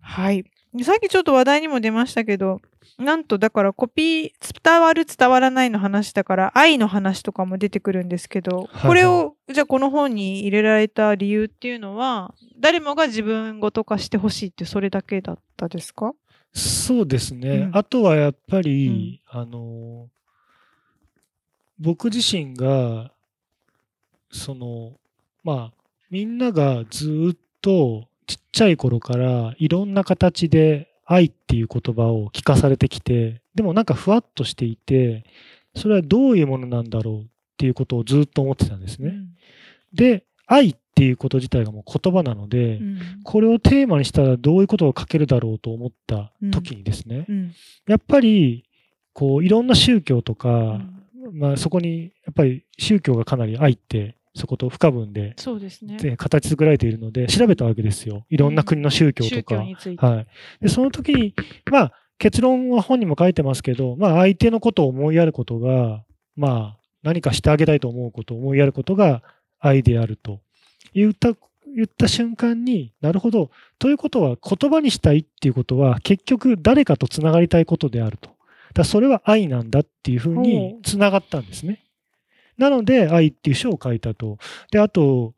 [0.00, 0.44] はい。
[0.82, 2.60] さっきちょっと話題にも出ましたけど、
[2.98, 16.12] なんとだからコピー、伝わる伝わらないの話だから愛の話とかも出てくるんですけど、はいこれをじゃあこの本に入れられた理由っていうのは、誰もが自分ごと化してほしいってそれだけだったですか？
[16.52, 17.48] そうですね。
[17.50, 17.70] うん。
[17.76, 20.08] あとはやっぱり、あの、
[21.78, 23.10] 僕自身が、
[24.30, 24.92] その、
[25.44, 25.72] まあ、
[26.10, 35.24] みんながずっとちっちゃい頃からいろんな形で愛っていう言葉を聞かされてきて、でもなんかふわっとしていて、
[35.74, 39.14] それはどういうものなんだろうっていうことをずっと思ってたんですね。
[39.94, 42.98] で、愛っていうこと自体がもう言葉なので、うん。
[43.24, 47.54] これをテーマにしたらどういうことを書けるだろうと思った時にですね、うん。
[47.86, 48.64] やっぱり
[49.14, 50.52] こういろんな宗教とか、う
[51.30, 51.38] ん。
[51.38, 55.96] まあ、そこにやっぱり宗教がかなり愛ってそこと不可分でそうですね。
[55.98, 59.56] で形作られているので調べたわけですよいろんな国の宗教と宗か。
[60.06, 60.26] はい、
[60.60, 61.34] でその時に
[61.70, 66.02] まあ結論は本にも書いてますけど、まあ、相手のことを思いやることが、
[66.36, 69.22] まあ、何かしてあげたいと思うことを思いやることが
[69.60, 70.40] 愛であると
[70.94, 71.34] 言った
[71.76, 78.30] 言った瞬間になるほどということは言葉にしたいっていうことは結局誰かとつながりたいことであると。
[78.74, 81.84] だそれは愛なんだっていうふうほにうつながったんですね。
[82.58, 84.38] なので愛っていう書を書いたと。
[84.70, 85.34] であと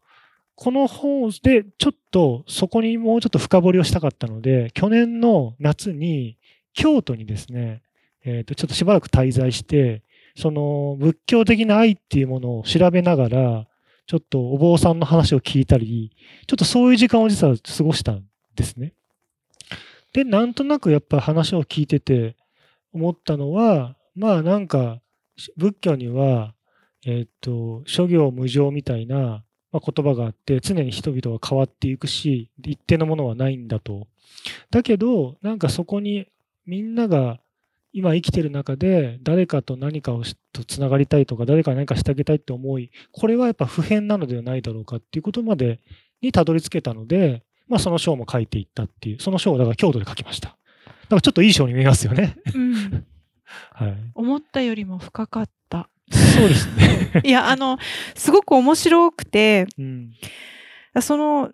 [0.56, 6.36] この本でちょっとそこにもうちょっと深掘りをしたかったので去年の夏に
[6.74, 7.82] 京都にですね、
[8.24, 10.02] えー、とちょっとしばらく滞在して
[10.36, 13.66] その仏教的な愛っていうものを調べながら
[14.06, 16.10] ちょっとお坊さんの話を聞いたり
[16.46, 18.92] ちょっとそういう時間を実は過ごしたんですね。
[20.12, 22.36] でなんとなくやっぱ話を聞いてて
[22.92, 25.00] 思ったのはまあなんか
[25.56, 26.54] 仏教には
[27.06, 34.08] えっ、と諸行無常みたいなまあ、言葉があって常に人々は変わっていくし一定のものはないんだと。
[34.70, 36.26] だけどなんかそこに
[36.66, 37.40] みんなが
[37.92, 45.80] 今生きてる中で誰かと何かをしとつながりたいとか誰かに何かしてあげたいって思いこれはやっぱ普遍なのではないだろうかっていうことまで
[46.20, 50.48] にたどり着けたので、まあ、その章も書いていったっていうその章をだから京都で書きました。
[50.48, 50.54] だ
[51.08, 52.36] からちょっといい章に見えますよね。
[52.54, 52.74] うん
[53.72, 55.88] はい、思ったよりも深かった。
[56.10, 57.22] そうですね。
[57.24, 57.78] いや、あの、
[58.14, 60.12] すごく面白くて、うん、
[61.00, 61.52] その、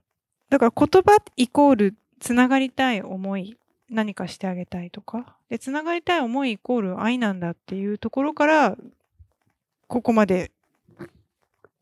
[0.48, 3.56] だから言葉イコールつながりたい思い、
[3.90, 8.76] 何かしてあげたいとか、で、つながりたい思いイコール愛なんだっていうところから、
[9.88, 10.50] ここまで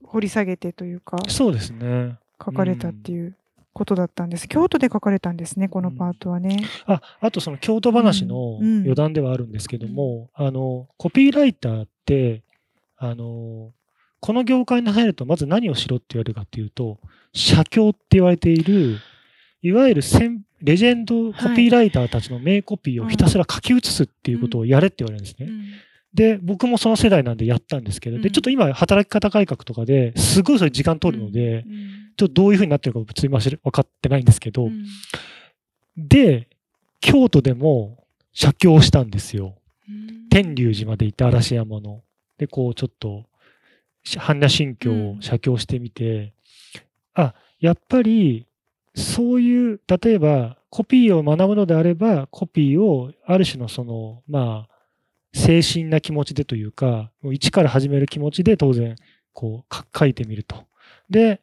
[0.04, 2.18] 掘り下げてというか、そうですね。
[2.44, 3.36] 書かれたっていう
[3.72, 4.48] ことだったんです。
[4.48, 6.64] 京都で書かれたんですね、このパートはね。
[6.86, 12.42] ああとその京都話のうんうん余談ではあるんですけども、あのコピーライターって
[12.96, 13.72] あの
[14.20, 16.98] この業界に入るとまず何をしろって言われるかっていうと
[17.32, 18.98] 写経って言われている
[19.62, 25.46] いわゆる先レジェンドコピーライターたちの名コピーをひたすら書き写すっていうことをやれって言われるんですね。
[25.46, 25.64] うん。
[26.14, 28.22] で僕もその世代なんでやったんですけど、うん。
[28.22, 32.12] でちょっと今働き方改革とかですごいそれ時間取るので、うん。
[32.16, 34.86] ちょっとどういうふうになってるか別に分かってないんですけど、うん。
[35.98, 36.48] で、
[37.00, 39.54] 京都でも写経をしたんですよ。
[39.86, 40.28] うん。
[40.30, 42.02] 天龍寺まで行って嵐山の。
[42.44, 43.24] で、こうちょっと、
[44.04, 46.34] 般若心経を写経してみて、
[47.14, 48.46] あ、やっぱり、
[48.94, 54.74] そういう、例えば、コピーを学ぶのであれば、コピーをある種のその、まあ、
[55.32, 58.96] 精神な気持ちでというか、もう一から始める気持ちで当然、
[59.32, 60.64] こう、か書いてみると。
[61.08, 61.40] で、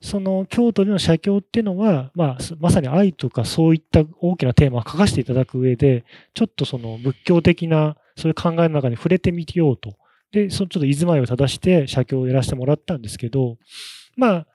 [0.00, 6.04] その京都での写経っていうのは、まあ、すまさに愛とかそういった大きなテーマを書かせていただく上で、
[6.34, 9.96] ちょっとその仏教的なそういう考えの中に触れてみようと。
[10.32, 13.58] で、そのちょっと居住まいを正して写経をやらせてもらったんですけど、
[14.16, 14.46] まあ、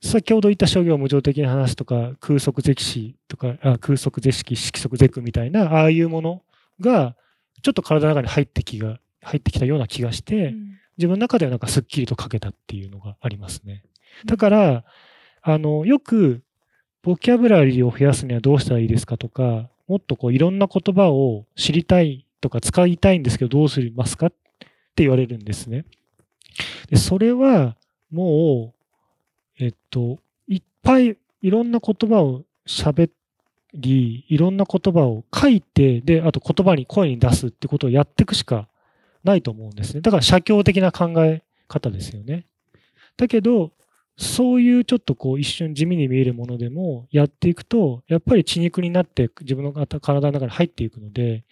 [0.00, 6.42] 先ほど言った諸行無常的な話とか、空足 zek 史とか、あ空足 zek 式、色足ゼみたいな、ああいうもの
[6.80, 7.16] が、
[7.62, 10.54] ちょっと体の中に入ってきが、入ってきたような気がして、
[10.98, 13.84] 自分の中ではなんかすっきりと書けたっていうのがありますね。
[14.26, 14.84] だから、
[15.42, 16.42] あの、よく、
[17.02, 24.32] ボキャブラリーを増やすにはどうしたらいいですかとか、もっとこういろんな言葉を知りたいとか使いたいんですけどどうしますかっ
[24.92, 25.84] って言われるんですね。
[26.90, 27.76] でそれは
[28.10, 28.74] も
[29.58, 33.10] う、えっと、いっぱいいろんな言葉を喋
[33.74, 38.68] り、いろんな言葉を書いて、で、あと言葉に声に出すってことをやっていくしか
[39.24, 40.02] ないと思うんですね。
[40.02, 42.44] だから写経的な考え方ですよね。
[43.16, 43.72] だけど、
[44.18, 51.44] そういうちょっとこう一瞬地味に見えるものでもやっていくと、やっぱり血肉になって自分の体の中に入っていくので、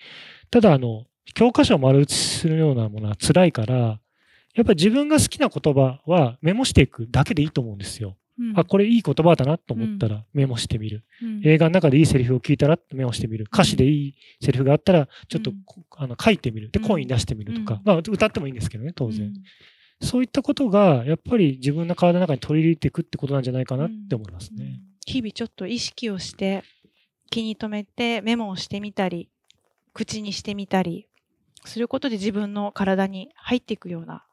[0.51, 4.01] ただあの、教科書を丸打ちするようなものは辛いから、
[4.55, 8.16] やっぱり自分が好きな言葉はメモしていくだけでいいと思うんですよ。
[8.39, 11.05] うんあ、これいい言葉だなと思ったらメモしてみる。
[11.22, 13.47] うん映画の中でいいセリフを聞いたらメモしてみる。
[13.53, 16.70] 歌詞でいいセリフがあったら、ちょっとこあの書いてみる。
[16.70, 17.81] で、うん声に出してみるとかうん。
[17.85, 19.26] まあ、歌ってもいいんですけどね、当然。
[19.26, 19.35] うん
[20.03, 24.64] そういったことが、やっぱり自分の体の中に取り入れていくってことなんじゃないかなって思いますね。
[24.64, 26.62] うん日々ちょっと意識をして
[27.31, 29.28] 気に留めてメモをしてみたり
[29.93, 31.09] 口にしてみたり
[31.64, 34.24] することで自分の体に入っていくような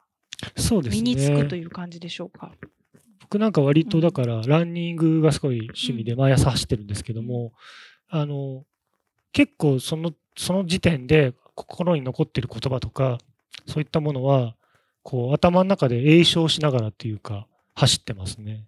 [0.56, 1.02] そうですね。
[1.02, 2.52] 身につくという感じでしょうか？
[3.22, 7.52] 僕なんか割とだから、ランニングがすごい趣味で毎朝走ってるんですけども、
[8.08, 8.64] あの、
[9.34, 13.18] 結構その、その時点で心に残ってる言葉とか、
[13.66, 14.56] そういったものは、
[15.04, 18.64] こう頭の中で詠唱しながらっていうか、走ってますね。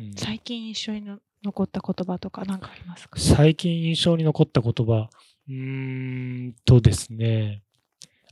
[0.00, 3.18] うん最近一緒にの残った言葉とか何かありますか？
[3.18, 5.08] 最近印象に残った言葉、
[5.48, 7.62] うーんとですね、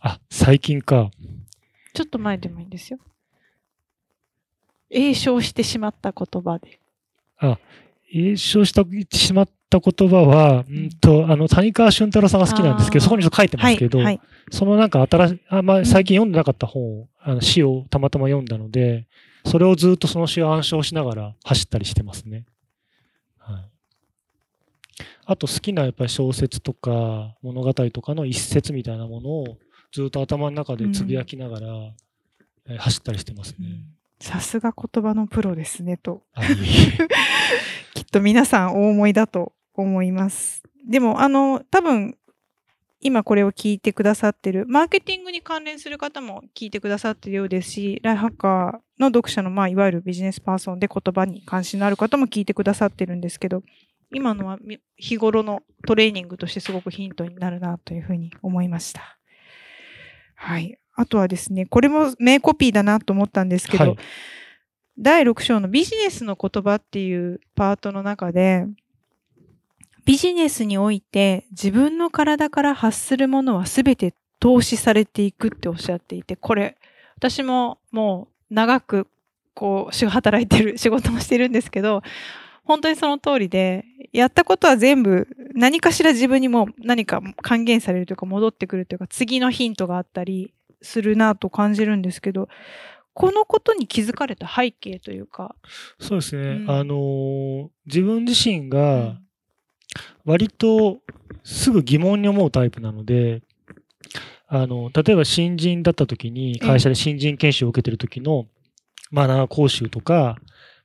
[0.00, 1.10] あ、最近か。
[1.94, 2.98] ちょっと前でもいいんですよ。
[4.90, 6.78] 詠唱してしまった言葉で。
[8.10, 8.84] 詠唱した
[9.16, 14.20] しまった言葉は、うんと、あの、谷川俊太郎さんが好きなんですけど、そこにちょっと書いてますけど、はい、はい。
[14.50, 19.06] そのなんか新しい、あんまん最近読んでなかった本を、あの詩をたまたま読んだので、
[19.46, 22.44] それをずっとその詩を暗唱しながら走ったりしてますね。
[25.32, 25.34] はい。
[25.34, 29.58] あと好きなやっぱり小説とか物語とかの一節みたいなものを
[29.92, 33.66] ずっと頭の中でつぶやきながら、えー走ったりしてますね。
[34.20, 36.22] さすが言葉のプロですねと
[37.92, 40.62] きっと皆さんお思いだと思います。
[40.88, 42.16] でも、あの、多分、
[43.00, 53.64] 今これを聞いてくださってる、マーケティングに関連する方も聞いてくださってるようですし、ライフハッカーの読者の、まあ、いわゆるビジネスパーソンで言葉に関心のある方も聞いてくださってるんですけど、
[54.14, 59.18] 今のはみ日頃のトレーニングとしてすごくヒントになるなというふうに思いました。
[60.34, 60.78] はい。
[60.94, 63.96] あとはですね、これも名コピーだなと思ったんですけど、はい
[64.98, 68.66] 第6章のビジネスの言葉っていうパートの中で、
[70.04, 76.76] ビジネスにおいて自分の体から発するものは全て投資されていくっておっしゃっていて、これ、
[77.16, 79.08] 私ももう長く
[79.54, 82.02] こう、し働いてる、仕事もしてるんですけど、
[82.64, 92.48] 本当にその通りで、やったことは全部何かしら自分にも何か還元されるというか戻ってくるというか、次のヒントがあったりするなと感じるんですけど、
[93.14, 95.54] このことに気づかれた背景というか、
[95.98, 96.42] そうですね。
[96.42, 96.70] うん。
[96.70, 99.22] あのー自分自身うがん。
[100.24, 101.00] 割と
[101.44, 103.42] すぐ疑問に思うタイプなので、
[104.46, 108.46] あの、例えば新人だった時に、会社で新人研修を受けてる時の
[109.10, 110.36] マナー講習とか、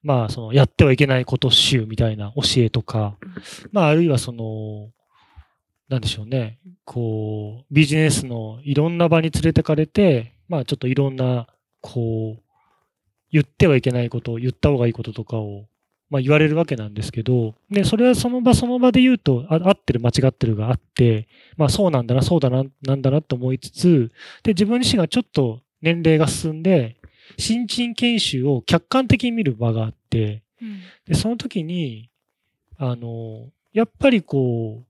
[0.08, 3.18] まあ、その、やってはいけないこと集みたいな教えとか、
[3.74, 4.90] まあ、あるいはその、
[5.90, 11.48] なんでしょうね、こう、ビジネスのいろんな場に連れてかれて、まあ、ちょっといろんな、
[11.82, 12.44] こう、
[13.34, 15.66] 言ってはいけないこと、言った方がいいこととかを、
[16.10, 21.28] まあ、言われるわけなんですけど、で、それはその場その場で言うと、あ合ってる間違ってるがあって、
[21.58, 24.12] まあそうなんだな、そうだな、なんだなと思いつつ、
[24.44, 26.96] で、自分自身がちょっと年齢が進んで、
[27.38, 30.44] 新人研修を客観的に見る場があって、
[31.06, 32.10] で、その時に、
[32.78, 34.84] あの、やっぱりこ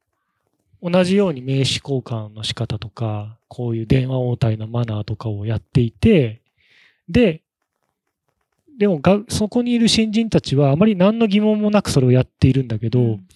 [0.82, 6.42] う、同じように名刺交換の仕方とか、こういう電話応対のマナーとかをやっていて、
[7.10, 7.42] で、
[8.78, 13.28] でもが、そこにいる新人たちはあまり何の疑問もなくそれをやっているんだけど、うん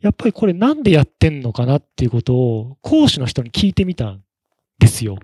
[0.00, 4.22] やっぱりこれなんでやってんのかなっていうことを講師の人に聞いてみたん
[4.78, 5.18] ですよ。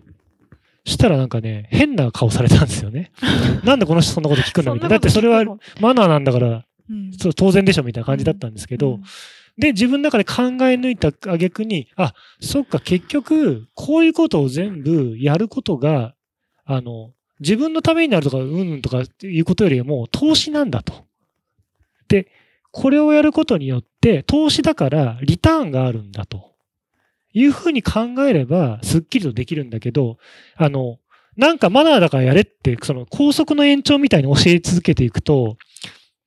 [0.87, 3.11] したらなんかね、変な顔されたんですよね。
[3.64, 4.95] なんでこの人そんなこと聞くんだみたいな。
[4.95, 5.45] だってそれは
[5.80, 9.01] マナーなんだから、うんそう当然でしょみたいな感じだったんですけど、
[9.59, 16.14] で、自分の中で考え抜いた挙句に、あ、そっか、結局、こういうことを全部やることが、
[16.64, 21.07] あの、自分のためになるとか、うんうんとかっていうことよりも投資なんだと。
[22.09, 22.28] で、
[22.70, 26.55] これをやることによって、投資だからリターンがあるんだと。
[27.39, 30.16] いうふうに考えれば、すっきりとできるんだけど、
[30.57, 30.99] あの、
[31.37, 35.59] なんかマナーだからやれって、その校則の延長みたいに教え続けていくと、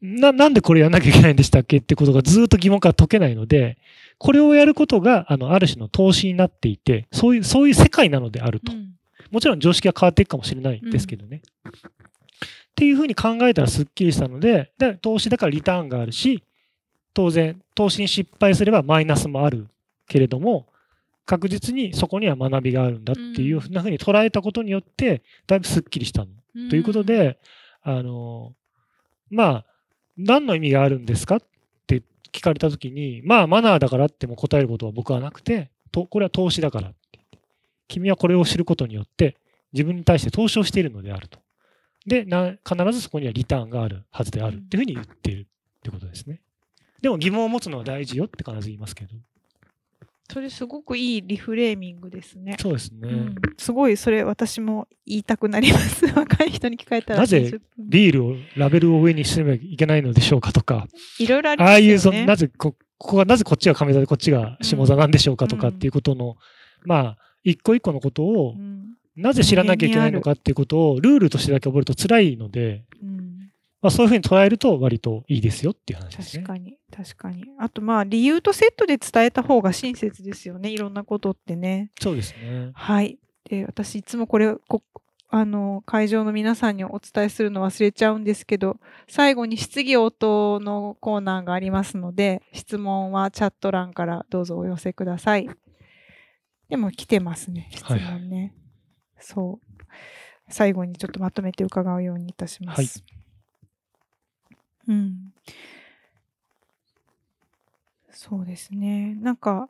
[0.01, 3.79] な、なんでこれやんなきゃいけないんでしたっけってことがずっと疑問から解けないので、
[4.19, 8.71] これをやることが、あの、ある種の投資になっていて、そういう、そういう世界なのであると。
[8.71, 8.89] うん
[9.31, 11.41] もちろん常識が変わっていくかもしれないですけどね。
[11.67, 11.71] っ
[12.75, 16.43] ていうふうに考えたらすっきりしたので、で投資だからリターンがあるし、
[17.13, 19.67] 当然、投資に失敗すればマイナスもある
[20.07, 20.67] けれども、
[21.29, 26.31] 確実にそこには学びがあるんだっていうふうなふうに捉えたことによって、だいぶすっきりしたの。
[26.71, 27.37] ということ、で、
[27.83, 28.55] あの、
[29.29, 29.65] まあ、
[30.17, 31.39] 何の意味があるんですかっ
[31.85, 32.01] て
[32.33, 37.37] 聞かれたときに、まあ、マナーだからっても答えることは僕はなくて、とこれは投資だからって言って。
[37.87, 39.37] 君はこれを知ることによって、
[39.71, 41.37] 自分に対して投資をしているのであると。
[42.07, 45.45] で、な必ずそこにはリターンがあるはずであるっていうふうに言っているっ
[45.83, 46.41] てことですね。
[47.03, 49.13] でも疑問を持つのは大事よって必ず言いますけど。
[50.31, 52.55] それすごくいいリフレーミングですね。
[52.59, 53.09] そうですね。
[53.09, 56.05] うんすごいそれ私も言いたくなります。
[56.13, 57.19] 若い人に聞かれたら。
[57.21, 60.87] なぜ20分ビールを、ラベルを上にしなきゃいけないのでしょうかとか、
[61.19, 61.71] いろいろありますよね。
[61.71, 66.37] ああいうその、なぜこ、ここがなぜこっちが上座でこっちが下座なんでしょうかとかうんっていうことの、
[66.85, 73.38] まあ、一個一個のことをう、んなぜ知らなきゃいけないのかっていうことを、ルールとしてだけ覚えると辛いので、うん
[73.81, 76.43] まあ、そういうふうに捉えると割といいですよっていう話ですね。
[76.43, 77.45] 確かに確かに。
[77.57, 80.69] あとまあ理由とセットで伝えた方が親切ですよね。
[80.69, 81.91] いろんなことってね。
[82.01, 82.71] そうですね。
[82.73, 83.17] はい。
[83.49, 84.83] で私いつもこれこ
[85.29, 88.77] あの会場の皆さんにお伝えするの忘れちゃうんですけど
[89.07, 95.47] 最後に質疑応答のコーナーがありますので質問はチャット欄からどうぞお寄せください。
[96.67, 98.53] でも来てますね質はい問ね。
[99.19, 99.83] そう
[100.49, 102.77] 最後にちょっとまとめて伺うようにいたします。
[102.77, 103.18] はい
[104.89, 105.31] うん。
[108.11, 109.15] そうですね。
[109.21, 109.69] なんか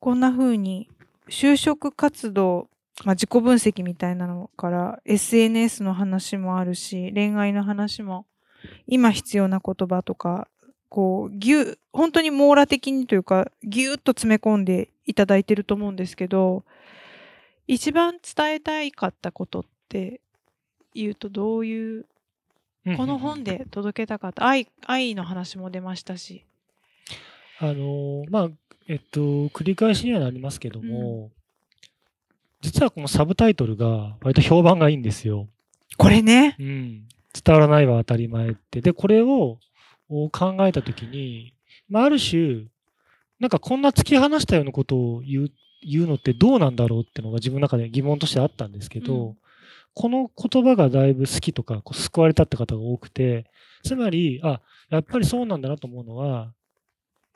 [0.00, 0.88] こんな風に
[1.28, 2.68] 就職活動、
[3.04, 8.26] まあ、自己分析みたいなのから SNS の話もあるし恋愛の話も
[8.86, 10.48] 今必要な言葉とか
[10.88, 16.64] こうぎゅ本当に網羅的にというかぎゅっと詰め込んでいただいてると思うんですけど
[17.66, 20.20] 一番伝えたいかったことって
[20.94, 22.06] いうとどういう
[22.96, 26.44] この本で届けたかった愛愛の話も出ましたし
[27.58, 28.48] あのーまあ、
[28.86, 31.30] えっと、繰り返しにはなりますけども、
[32.60, 35.48] 実はこのサブタイトルが割と評判がいいんですよ。
[35.96, 37.08] これねうん。
[37.32, 38.80] 伝わらないは当たり前って。
[38.82, 39.58] で、これを
[40.08, 41.54] お考えたときに、
[41.88, 42.64] まあ、ある種、
[43.40, 45.50] なんかこんな突き放したようなことを言う
[45.82, 49.36] 言うのってどうなんだろうっていうのが自分の中で疑問としてあったんですけど、うん
[49.96, 53.46] この言葉がだいぶ好きとか、こう救われたって方が多くて、
[53.82, 56.52] つまり、あ、やっぱりそうなんだなと思うのは、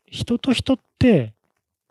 [0.04, 1.32] 人と人って、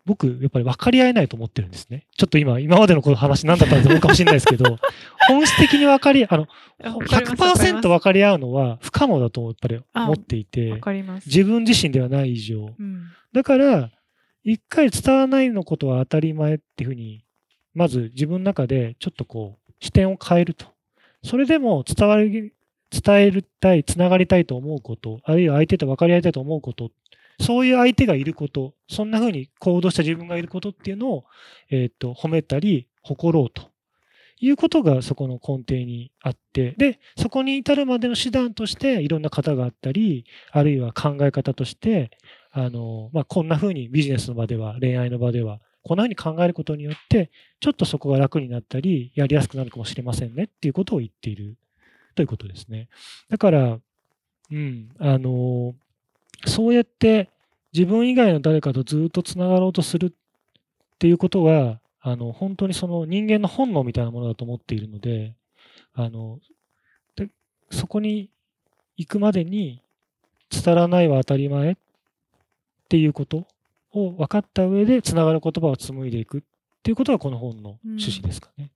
[0.06, 2.06] 僕、やっぱり分かり合えないと思ってるんですね。
[2.16, 4.78] ちょっと今、今までのこの話何だったんだと思うかもしれないですけど、
[5.26, 6.52] 本質的に分かり、あの、わか
[6.92, 11.26] りますわかります100%分かり合うのは不可能だとやっぱり思っていわて、かります。
[11.26, 12.70] 自分自身ではない以上。
[12.78, 13.90] うんだから、
[14.44, 17.24] 一回伝わらないのことは当たり前っていうふうに、
[17.74, 20.66] まず自分の中でちょっとこう、視点を変えると。
[21.22, 22.52] それでも伝わり、
[22.90, 26.90] 伝えるたい、つながりたいと思うこと、あるいは相手と分かり合いたいと思うこと、
[27.40, 31.24] そういう相手がいること、そんなふうに行動した自分がいることっていうのを、
[31.70, 33.70] えっ、と、褒めたり、誇ろうと
[34.40, 42.10] いうことがそこの根底にあって、で、そこに至るまでの手段としていろんな方があったり、あるいは考え方として、
[42.50, 51.56] あの、まあ、こんな風にビジネスの場では、恋愛の場では、こんな風に考えることによって、ちょっとそこが楽になったり、やりやすくなるかもしれませんねっていうことを言っている
[52.14, 52.88] ということですね。
[53.28, 53.78] だから、
[54.50, 55.74] うん、あの、
[56.46, 57.30] そうやって
[57.72, 60.12] 自分以外の誰かとずっとつながろうとするっ
[60.98, 65.34] ていうことは、あの、本当にその人間の本能みたいなものだと思っているので、
[65.94, 66.38] あの、
[67.16, 67.28] で
[67.70, 68.30] そこに
[68.96, 69.82] 行くまでに
[70.50, 71.76] 伝わらないは当たり前っ
[72.88, 73.46] ていうこと
[73.92, 76.40] を分かった上でつながる言葉を紡いでいくっ
[76.82, 78.70] ていうことがこの本の趣旨ですかね。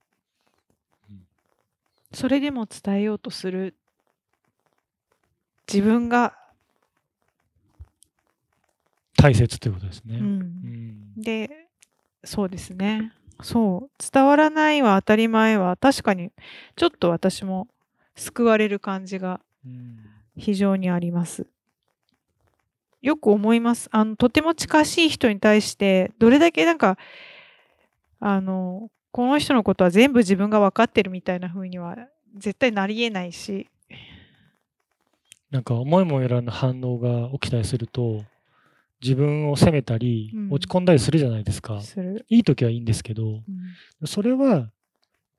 [2.15, 3.75] それでも伝えようとする。
[5.71, 6.37] 自分が、
[9.17, 10.17] 大切ということですね。
[10.17, 10.25] うん。
[10.25, 11.21] うん。
[11.21, 11.49] で
[12.23, 13.11] そうですね。
[13.41, 14.11] そう。
[14.11, 16.31] 伝わらないは当たり前は確かに
[16.75, 17.67] ちょっと私も
[18.15, 19.97] 救われる感じがうん。
[20.37, 21.47] 非常にあります。
[23.05, 23.87] よく思います。
[23.91, 26.97] あのとても近しい人に対してどれだけなんか
[28.19, 31.95] あのこの人のことは全部自分が分かってるみたいな風には
[32.35, 33.69] 絶対なりえないし、
[35.51, 38.23] なんか思いもよらぬ反応が起きたりすると
[39.03, 40.51] 自分を責めたりうん。
[40.51, 41.79] 落ち込んだりするじゃないですか。
[42.27, 44.07] いい時はいいんですけどうん。
[44.07, 44.71] それは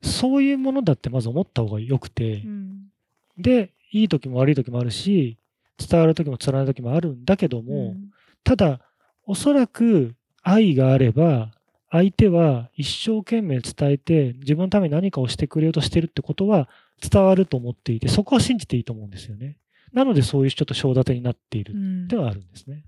[0.03, 2.93] そういうものだってまず思った方がよくて、うん。
[3.37, 5.37] で、いい時も悪い時もあるし、
[5.79, 8.11] 伝わる時も伝わらない時もあるんだけども、うん
[8.47, 8.81] ただ、
[9.25, 11.51] おそらく愛があれば、
[11.91, 16.69] 相手は一生懸命伝えて、自分のために何かをしてくれようとしてるってことは
[17.03, 19.59] 伝わると思っていて、そこは信じていいと思うんですよね。
[19.93, 22.85] なので、そういうちょっと章立てになっているうんではあるんですね。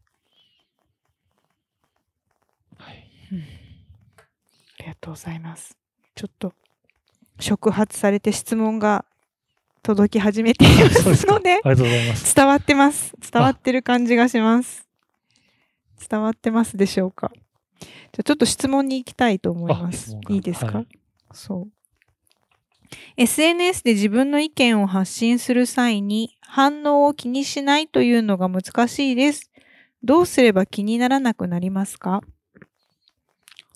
[2.76, 3.11] はい。
[4.78, 5.76] ありがとうございます。
[6.14, 6.55] ちょっと
[7.41, 9.05] 触発されて質問が
[9.83, 12.35] 届き始めていますので、 ありがとうございます。
[12.35, 13.14] 伝わってます。
[13.33, 14.87] 伝わってる感じがします。
[16.09, 17.31] 伝わってますでしょうか。
[17.81, 20.87] じゃあちょっと質問に行きたいと思いますいいですか、はい
[21.33, 21.72] そう。
[23.16, 29.51] SNS で自分の意見を発信する際に反応を気にしないというのが難しいです。
[30.03, 32.22] どうすれば気にならなくなりますか？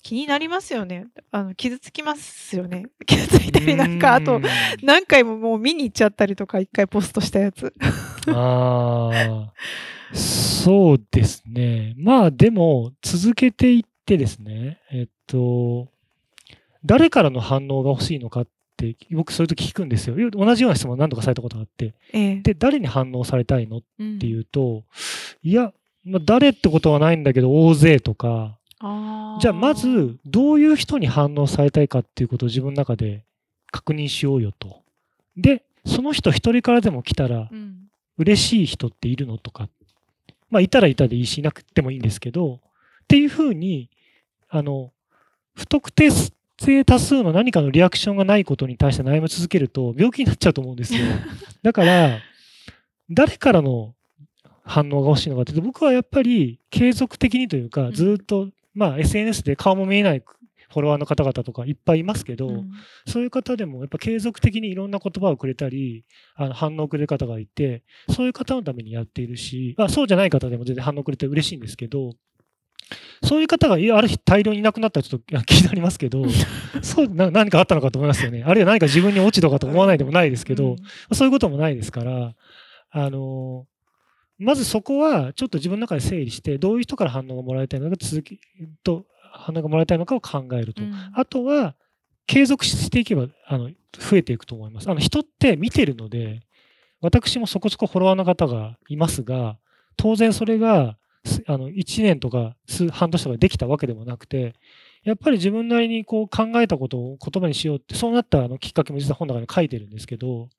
[0.03, 1.07] 気になりますよね。
[1.31, 2.85] あの傷つきますよね。
[3.07, 4.41] 傷ついたりなんかあと
[4.83, 7.73] 何回ももう見に行っちゃったりとか一回ポストしたやつ。
[8.27, 9.53] ああ、
[10.13, 11.93] そうですね。
[11.97, 15.87] まあでも、続けていってですね、えっと、
[16.85, 20.15] 誰からの反応が欲しいのかって、僕そういう時聞くんですよ。
[20.31, 24.83] 同じような質問何度かされたことがあって、ええで、誰に反応されたいのっうんていうと、
[25.41, 25.73] いや、
[26.03, 28.57] まあ、誰ってことはないんだけど、大勢とか、
[29.39, 33.23] じゃあまず、どういう人に反応されたいかっていうことを自分の中で
[33.71, 34.81] 確認しようよと。
[35.37, 37.83] で、その人一人からでも来たら、うん
[38.17, 39.69] 嬉しい人っているのとか、
[40.49, 42.59] まあ、いたらいたでいいし、いなくてもいいんですけど、っ
[43.07, 43.89] ていうふうに、
[44.49, 44.91] あの、
[45.55, 46.09] 不特定
[46.85, 51.01] 多数の何かのリアクションがないことに対して悩み続けると、病気になっちゃうと思うんですよ。
[51.63, 52.19] だから、
[53.09, 53.95] 誰からの
[54.63, 60.23] 反応が欲しいのかっていうと、僕はやっぱり継続的にというか、んずっと、まあ、SNS で顔も見えない
[60.73, 62.71] フォロワーの方々とかいっぱいいますけど、うん
[63.07, 66.05] そういう方でもやっぱ継続的にいろんな言葉をくれたり、
[66.35, 72.13] あの反応をくれる方がいて、そういう方のためにやっているし、まあ、そうじゃない方でも全然反応くれて嬉しいんですけど、
[73.23, 76.23] そういう方がいある日大量にいなくなったらちょっとあ気になりますけど、
[76.81, 78.43] そうな何かあったのかと思いますよね。
[78.43, 80.75] あるいは何か自分に落ち度かと思わないでもないですけど、うん
[81.13, 82.35] そういうこともないですから、
[82.89, 83.67] あの
[84.43, 88.39] まずそこはちょっと自分の中で整理して、どういう人から反応がもらいたいのか、続き
[88.83, 90.83] と反応がもらいたいのかを考えると。
[90.83, 91.75] うんあとは、
[92.25, 93.69] 継続していけばあの
[93.99, 94.89] 増えていくと思います。
[94.89, 96.41] あの人って見てるので、
[97.01, 99.57] 私もそこそこフォロワーの方がいますが、
[99.97, 104.55] 当然それがすあの1年とか数半年とかできたわけでもなくて、
[105.03, 110.49] やっぱり自分なりにこう考えたことを言葉にしようって、そうなったあのきっかけも実は本の中に書いてるんですけど、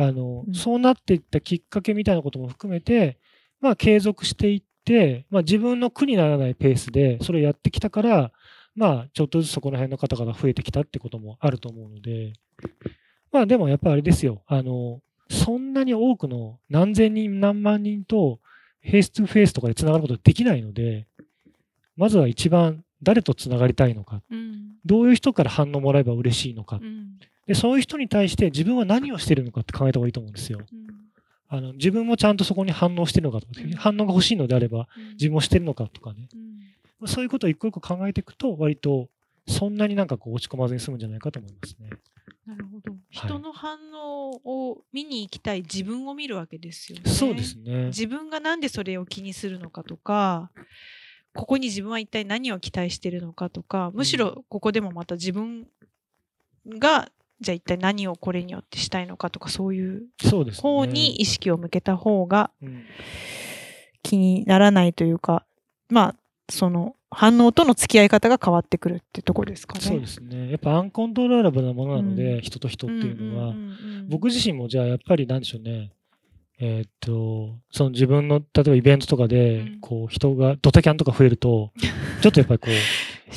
[0.00, 0.54] あのうん。
[0.54, 3.18] そうなっていったきっかけみたいなことも含めて、
[3.60, 8.32] まあ、継続していって、まあ、自分の苦にならないペースでそれをやってきたから、
[8.74, 12.32] まあ、ちょっとずつそこら辺の方々が増えてきたってこともあると思うので、
[13.32, 18.40] まあでもやっぱあれですよ、あの、そんなに多くの何千人何万人と
[18.82, 21.06] フェイス2フェイスとかでつながることできないので、
[21.96, 24.76] まずは一番誰とつながりたいのか、うん。
[24.84, 27.18] どういう人から反応もらえば嬉しいのか、うん
[27.50, 30.60] でそういう人に対して自分は何をしてるのかって考えた方がいいと思うんですよ。
[30.60, 30.86] うん
[31.52, 36.36] あの自分もちゃんとそこに反応してるのかとか、うん反応が欲しいのであれば自分もしてるのかとかね、う
[37.04, 39.08] んそういうことを一個一個考えていくと、割と
[39.48, 41.90] そんなになんかこう落ち込まずに済むんじゃないかと思いますね。
[42.46, 42.94] なるほど。
[43.10, 47.10] 人の反応を見に行きたい自分を見るわけですよね。
[47.10, 47.86] そうですね。
[47.86, 50.52] 自分がなんでそれを気にするのかとか、
[51.34, 55.66] ここに自分は一体何を期待してるのかとか、むしろここでもまた自分
[56.68, 57.10] が、
[57.40, 60.02] じゃあ一体何をこれによってしたいのかとか、そういう。
[60.62, 62.84] 方に意識を向けた方がうん
[64.02, 65.44] 気にならないというか、
[65.88, 66.14] まあ、
[66.48, 69.80] その反応との付き合い方が変わってくるってとこですかね。
[69.80, 70.50] そうですね。
[70.50, 73.54] やっぱアンコントローラブルなものなので、うん人と人っていうのは、
[74.08, 75.92] 僕自身もじゃあやっぱりなんでしょうね。
[76.62, 81.72] えーっと、その自分の、例えばイベントとかでうん、こう人が、ドタキャンとか増えると、
[82.20, 82.70] ちょっとやっぱりこう、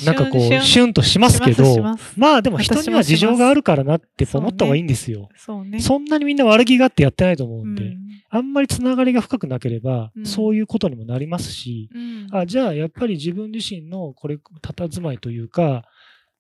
[0.06, 1.82] なんかこう、シュンとしますけど、
[2.18, 5.30] まあでも人には事情があるからなって思った方がいいんですよ。
[5.36, 5.80] そうね。
[5.80, 7.98] そんなにみんな悪気があってやってないと思ううんで、ん
[8.30, 15.84] あんまりつながりが深くなければ、うんそういうことにもなりますし、うんあじゃあやっぱり自分自身のこれ、佇まいというか、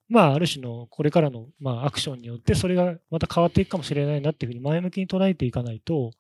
[0.10, 6.12] まあ、ある種のこれからの、まあ、アクションによって、それがまた変わっていくかもしれないなっていうふうに前向きに捉えていかないと、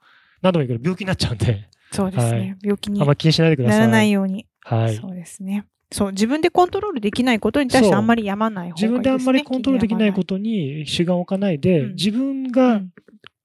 [0.41, 2.37] 何度も言うけど病気になっちゃうんで、そうですね。
[2.37, 3.79] はい病気にあんまり気にしないでください。
[3.81, 4.47] ならないように。
[4.61, 4.95] はい。
[4.95, 5.65] そうですね。
[5.93, 8.91] そう、自分でコントロールできないことに対してあんまりやまない方がいいです、ね。
[8.91, 12.91] 自分であんまりコントロールできないことに主眼を置かないで、うん自分うがん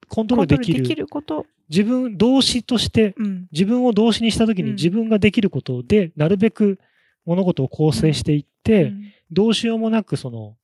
[0.07, 1.45] コントコロールできる、きること。
[1.69, 3.47] 自分、動詞として、うん。
[3.51, 6.79] 自分を動詞にしたときうんに自分ができることで、なるべく
[7.25, 10.55] 物事を構成していって、うんどうしようもなくその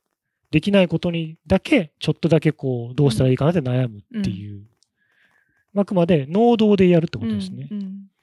[0.50, 4.64] できないことにだけ、ちょっとだけこう、どうしたらいいかなって悩むっていう。
[5.76, 7.70] あくまで能動でやるってことですね。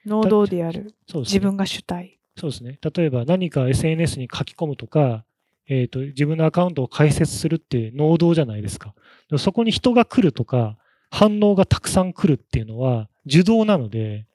[0.04, 0.94] 能動でやる。
[1.06, 2.18] そうですね自分が主体。
[2.36, 2.78] そうですね。
[2.82, 5.24] 例えば何か SNS に書き込むとか、
[5.68, 8.94] えー、と自分のアカウントを開設するって能動じゃないですか。
[9.38, 10.76] そこに人が来るとか、
[11.10, 14.26] 反応がたくさん来るっていうのは受動なので、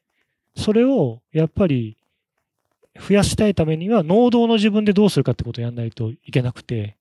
[0.56, 1.98] それをやっぱり
[3.00, 6.96] 増やしたいためには、能動の自分でどうするかってことをやらないといけなくて、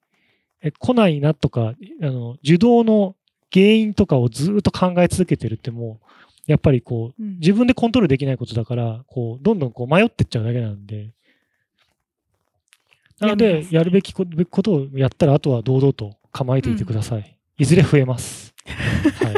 [0.63, 3.15] え来ないなとか、あの受動の
[3.53, 6.07] 原因とかをずっと考え続けてるってもう、
[6.47, 11.13] やっぱりこう、うん自分でコントロールできないことだから、こう、どんどんこう迷ってっちゃうだけなんで。
[13.21, 17.39] なのでやるべきことをやったら、あとは堂々と構えていてください。
[17.59, 18.55] いずれ増えます。
[18.69, 19.35] はい。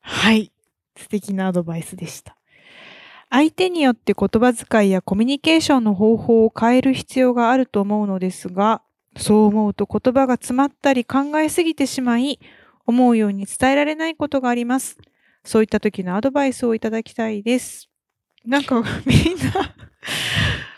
[0.00, 0.52] はい。
[0.96, 2.36] 素敵なアドバイスでした。
[3.30, 8.82] 相手によって言葉遣いやコミュニケーションの方法を変える必要があると思うのですが、
[9.16, 12.38] そう思うと言葉が詰まったり考えすぎてしまい、
[12.86, 14.96] 思うように伝えられないことがあります。
[15.48, 17.88] そういった時のアドバイスをいただきたいです。
[18.44, 19.74] なんか みんな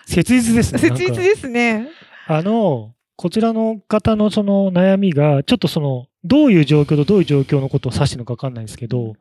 [0.07, 0.79] 切実ですね。
[0.79, 1.89] 切実ですね。
[2.29, 9.15] あの、こちらの方のその悩みが、ちょっとその、どういう状況とどういう状況のことを指してるのか分かんないんですけど、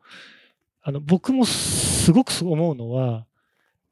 [0.84, 3.26] あの、僕もすごく思うのは、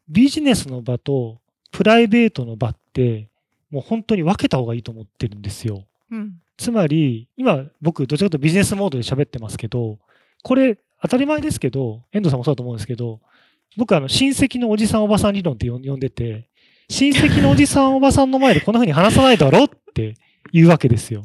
[0.09, 1.41] ビジネスの場と
[1.73, 3.27] プライベートの場って、
[3.73, 5.85] もう本当に分けた方がいいと思ってるんですよ。
[6.13, 6.41] うん。
[6.57, 9.99] つまり、今僕、どちらかというとビジネスモードで喋ってますけど、
[10.45, 13.21] これ、当たり前ですけど、遠藤さんもそうだと思うんですけど、
[13.77, 16.49] 僕、あの、親戚のおじさんおばさん理論って呼んでて、
[16.89, 20.15] 親戚のおじさんおばさんの前でこんな風に話さないだろって
[20.53, 21.25] 言うわけですよ。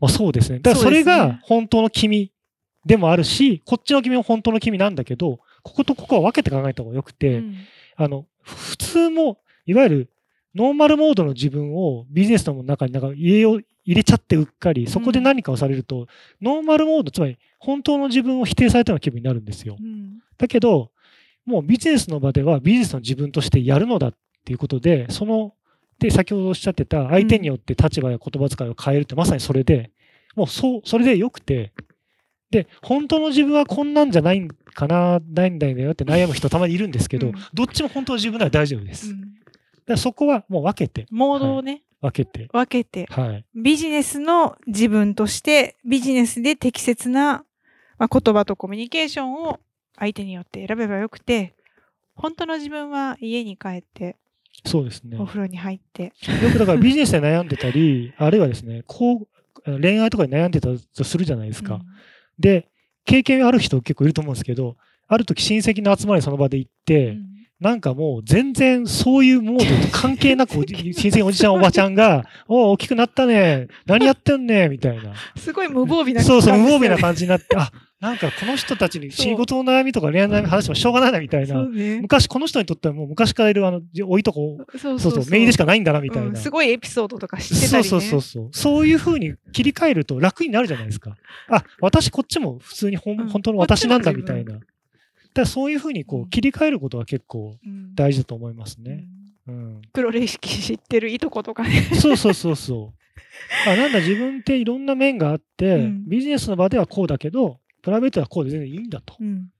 [0.00, 0.58] まあ、そうですね。
[0.58, 2.32] だからそれが本当の君
[2.84, 7.54] でもあるし、こっちの君も本当の君なんだけど、こことここは分けて考えた方がよくて、うん
[7.96, 10.10] あの、普通も、いわゆる
[10.54, 16.06] ノーマルモードの自分をビジネスの中になんか入れよう入れちゃってうっかり、そこで何かをされると、
[16.40, 19.76] ノーマルモード、つまり本当の自分を否定されたような気分になるんですよ。
[19.80, 20.92] うんだけど、
[21.44, 24.14] もうビジネスの場ではビジネスの自分としてやるのだっ
[24.44, 25.54] ていうことで、その、
[25.98, 29.90] で、先ほどおっしゃってた相手によって立場や言葉遣いを変えるってまさにそれで、
[30.36, 31.72] もうそう、それでよくて、
[32.50, 39.10] で、本当の自分はこんなんじゃないんかな、ないんだよって悩む人たまにいるんですけど、うんどっちも本当の自分なら大丈夫です。
[39.10, 39.39] うん
[39.94, 43.44] らそこはもう分けて、モードをね、分けて、分けて、はい。
[43.54, 47.44] ビジネスの自分としてビジネスで適切な、
[47.98, 49.60] まあ、言葉とコミュニケーションを
[49.98, 51.54] 相手によって選べばよくて
[52.14, 54.16] 本当の自分は家に帰って
[54.64, 55.16] そうですね。
[55.16, 56.12] よお風呂に入って、
[56.52, 59.26] くだからビジネスで悩んでたり、あるいはですね、こ
[59.64, 61.80] う、恋愛とかで悩んでたとするじゃないですか。
[62.38, 62.68] で、
[63.04, 64.76] 経験ある人結構いると思うんですけど、
[65.08, 67.30] ある時親戚の集まりその場で行っうて、ん
[67.60, 73.68] なんかもう全然そういうモードと関係なく親戚のおじ ちゃんおばちゃんが、おお、大きくなったね。
[73.84, 75.12] 何やってんねみたいな。
[75.36, 81.62] すごい無防備なそうそう、無防備な感感じになって、あ、なんかこの人たちに仕事の悩みとか恋愛の悩み話してもしょうがないなみたいな。
[81.66, 86.28] ね昔この人にとってはもう昔からいるあの、おいとこ、そうそうそう、メイでしかないんだなみたいな。
[86.28, 88.48] うんすごいエピソードとか知ってたりねそうそうそうそう。
[88.52, 91.16] そういう風に切り替えると楽になるじゃないですか。
[91.48, 94.60] あ、私こっちも普通にほん、うん本当の私なんだみたいこな。
[95.34, 99.06] だそういう風にこうんう切り替えることは結構うん大事だと思いますうね。
[99.48, 99.82] んうん。
[99.92, 103.70] 黒歴史知ってるいとことかねそうそうそうそう。
[103.70, 109.16] あなんだ自分っていろんな面があって、うんビジネスの場ではこうだけど、プライベートはこうで全然いいんだと。
[109.20, 109.50] うん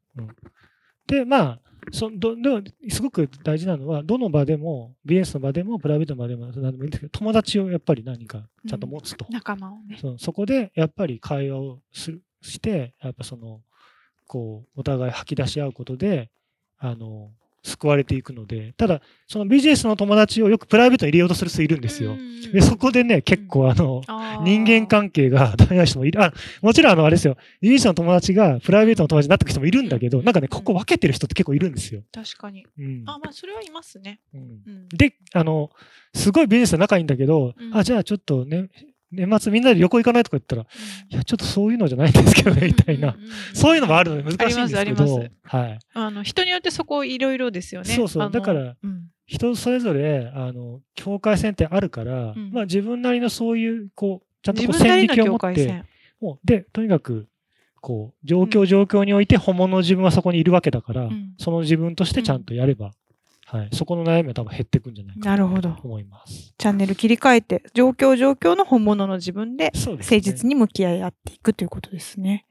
[1.06, 1.60] で、まあ、
[1.90, 9.26] そどでもすごく大事なのは、どの場でも、ビジネスの場でも、プライベートの場でも、何でもいいんですけど、友達をやっぱり何かちゃんと持つと。
[9.30, 13.60] 仲間をねそこでやっぱり会話をするして、やっぱその、
[14.30, 16.30] こう、お互い吐き出し合うことで、
[16.78, 17.32] あの、
[17.64, 22.12] 救われていくので、ただ、そのビジネスの友達をよくプライベートに入れようとする人いるんですよ。
[22.12, 24.02] うんで、そこでね、結構あの、
[24.42, 26.22] 人間関係がダメな人もいる。
[26.22, 27.36] あ、もちろんあの、あれですよ。
[27.60, 32.02] ビジネスの友達がプライベートの友達になってくる人もいるんだけど、なんかね、ここ分けてる人って結構いるんですよ。
[32.12, 33.02] 確かにうん。
[33.06, 35.70] あまあそれはいますねうんうんで、あの、
[36.14, 38.70] すごいビジネスで仲いいんだけど、うんあ、じゃあちょっとね、
[39.12, 41.14] 年末みんなで旅行行かないとか言ったら、うん。
[41.14, 43.16] いや、ちょっとそういうのじゃないんですけどね、みたいな。
[43.54, 45.78] そういうのもあるので難しいんですけありますあどり、はい。
[45.94, 47.88] あの人によってそこいろいろですよね。
[47.94, 48.30] そうそう。
[48.30, 49.10] だからうん。
[49.26, 52.50] 人それぞれ、あの、境界線ってあるから、うん。
[52.52, 55.84] まあ自分なりのそういう、こう、ちゃんとこう線引きを持って。
[56.20, 57.28] もうで、とにかく、
[57.80, 61.34] こう、状況状況において本物の自分はそこにいるわけだから、うん。
[61.38, 62.90] その自分としてちゃんとやれば、
[63.52, 65.68] はい、そこの悩みは多分減ってくんじゃないかなと。
[65.82, 66.54] 思います。
[66.56, 69.72] チャンネル切り替えて状況状況の本物の自分で。
[69.74, 72.46] 誠実に向き合い合っていくということですね。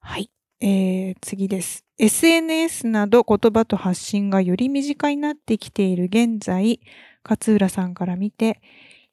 [0.00, 0.30] はい。
[0.60, 1.86] えー、次です。
[1.96, 6.80] SNS など言葉と発信がより身近になってきている現在、
[7.24, 8.60] 勝浦さんから見て、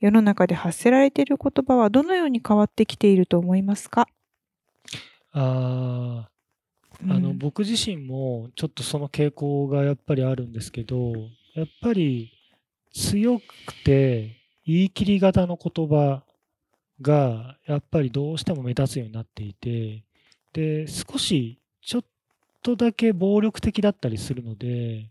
[0.01, 4.08] 世の中で発せられている言葉はどのように変わってきていると思いますか？
[5.32, 6.28] あ
[7.10, 11.14] あ、の、僕自身もちょっとその傾向がやっぱりあるんですけど、
[11.54, 12.32] やっぱり
[12.93, 13.43] 強く
[13.84, 16.24] て言い切り型の言葉
[17.02, 20.04] がやっぱりどうしても目立つようになっていて、
[20.54, 22.04] で、少しちょっ
[22.64, 25.10] とだけ暴力的だったりするので、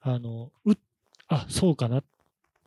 [0.00, 0.72] あの、う、
[1.28, 2.02] あ、そうかな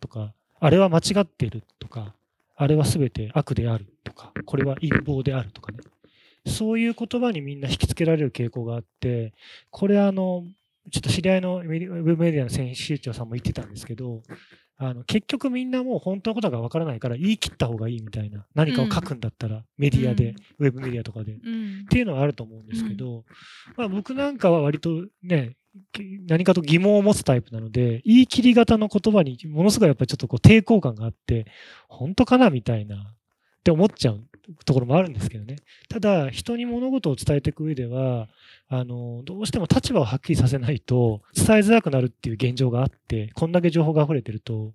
[0.01, 2.13] とか、あれは間違ってるとか、
[2.55, 5.79] あれは全て悪であるとか、これは陰謀であるとかね。
[6.47, 9.33] そういう言葉にみんな引きつけられる傾向があって、
[9.69, 10.43] これあの、
[10.91, 14.23] ちょっと知り合いのウェブメディアの編集長さんも言ってたんですけど、
[14.79, 21.33] あの結局みんなもう本当のことがわからないから言い切った方がいいみたいな、何かを書くんだったらメディアで、ウェブメディアとかで。
[21.33, 21.81] うん。
[21.85, 23.25] っていうのはあると思うんですけど、
[23.75, 25.55] まあ、僕なんかは割とね、
[25.91, 31.47] き何かと疑問を持つタイプなので、言い切り型の言葉にものすごいやっぱりちょっとこう抵抗感があって、
[31.87, 32.99] 本当かなみたいなっ
[33.63, 34.23] て思っちゃう
[34.65, 35.57] ところもあるんですけどね。
[35.89, 38.27] ただ、人に物事を伝えていく上では、
[38.69, 44.73] あの、どうしても立場をはっきりさせないと伝えづらくなるっていう現状があって、こんだけ情報が溢れてると。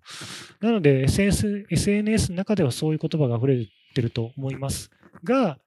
[0.60, 4.90] なので、SNS, SNS の中ではそういう言葉が溢れてると思います。
[5.24, 5.58] が、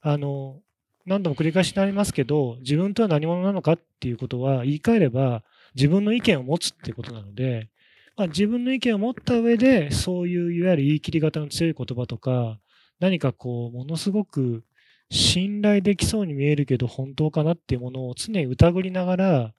[0.00, 0.60] あの、
[1.06, 5.44] 何度も繰り返しになりますけど、自分とは何者なのかっていうことは言い換えれば
[5.76, 7.68] 自分の意見を持つっていうことなので、
[8.16, 12.58] まあ、自分の意見を持った上で、そういういわゆる言い切り型の強い言葉とか、
[13.00, 14.64] 何かこう、ものすごく
[15.10, 19.54] 信頼できそうに見えるけど本当かなっていうものを常に疑りながら、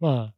[0.00, 0.34] まあ、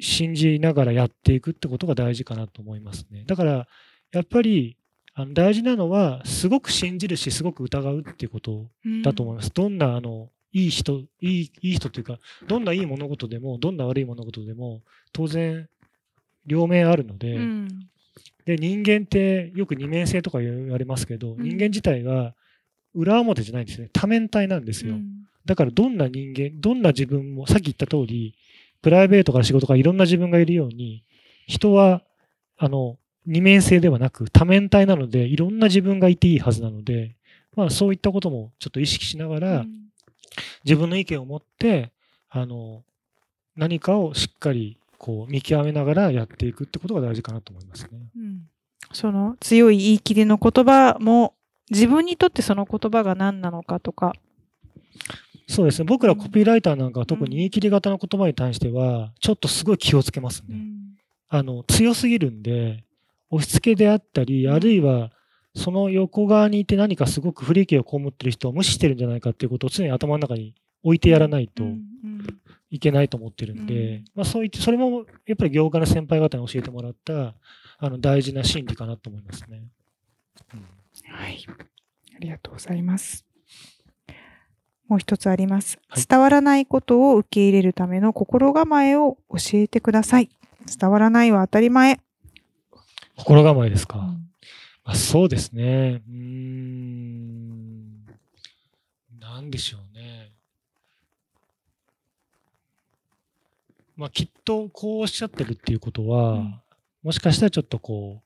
[0.00, 3.24] 信じながらやっていくってことが大事かなと思いますね。
[3.26, 3.66] だから、
[4.12, 4.76] やっぱり、
[5.14, 8.66] あの大事なのは、すごく信じるし、すごく疑うっていうこと
[9.02, 9.50] だと思います。
[9.50, 15.68] どんな、あの、いい人、いい、いい人というか、どんないい物事でも、どんな悪い物事でも、当然、
[16.46, 17.88] 両面あるので、うん
[18.46, 22.34] で、人間ってよく二面性とか言われますけど、うん人間自体が
[22.94, 23.90] 裏表じゃないんですね。
[23.92, 24.94] 多面体なんですよ。
[24.94, 28.34] うんだからどんな人間、どんな自分も、さっき言った通り、
[28.82, 31.04] プライベートから仕事からいろんな自分がいるように、
[31.46, 32.02] 人は、
[32.58, 37.14] あの、二面性ではなく多面体なので、いろんな自分がいていいはずなので、
[37.54, 39.64] まあそういったこともちょっと意識しながら、
[40.64, 41.92] 自分の意見を持って、
[42.28, 42.82] あの、
[43.56, 47.90] 何かをしっかりこう見極めながらやっていくってことが大事かなと思いますね。
[48.16, 48.42] うん
[48.92, 51.34] その強い言い切りの言葉も
[51.70, 54.12] 自分にとってその言葉が何なのかとか。
[55.48, 55.84] そうですね。
[55.84, 60.56] 僕らコピーライターなんかは特に言い切り型の言葉に対しては、ちょっとすごい気をつけますね。
[61.28, 62.84] あの、強すぎるんで、
[63.30, 65.10] 押し付けであったり、うんあるいは、
[65.54, 72.26] その横側にいて何かすごく不利益を被ってる人を無視してるんじゃないかっていうことを常に頭の中に置いてやらないとうんうん
[72.76, 77.34] いけないと思ってるんで、うんまあそういって、それもやっぱり業界の先輩方に教えてもらった、
[77.78, 79.62] あの、大事な心理かなと思いますね。
[80.54, 80.66] うん
[81.12, 81.44] はい。
[82.14, 83.24] ありがとうございます。
[84.88, 85.78] もう一つあります。
[85.88, 90.30] はい伝わらないことを受け入れるための心構えを教えてください。
[90.78, 92.00] 伝わらないは当たり前。
[93.16, 93.98] 心構えですか？
[93.98, 94.22] うん
[94.88, 96.00] あそうですね。
[96.08, 98.06] うーん。
[99.18, 100.30] なんでしょうね。
[103.96, 106.60] まあ、きっとこうおっしゃってるっていうことは、うん
[107.02, 108.20] もしかしたらちょっとこ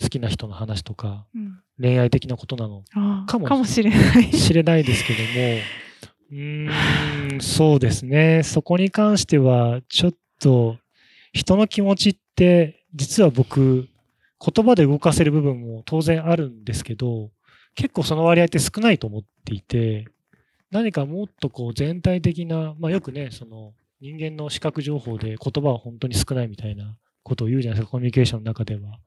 [0.00, 2.82] う、好きな人の話とか、うん恋愛的なことなの
[3.26, 4.32] かもしれない。
[4.32, 5.60] しれないですけども、
[6.32, 8.42] うーん、そうですね。
[8.42, 10.78] そこに関しては、ちょっと、
[11.32, 13.88] 人の気持ちって、実は僕、
[14.40, 17.30] 言葉で動かせる部分も当然あるんですけど、
[17.74, 20.06] 結構その割合って少ないと思っていて、
[20.70, 28.98] 何かもっとこう全体的な、まあよくね、その人間の視覚情報で言葉は本当に少ないみたいなことを言うじゃないですか、コミュニケーションの中では。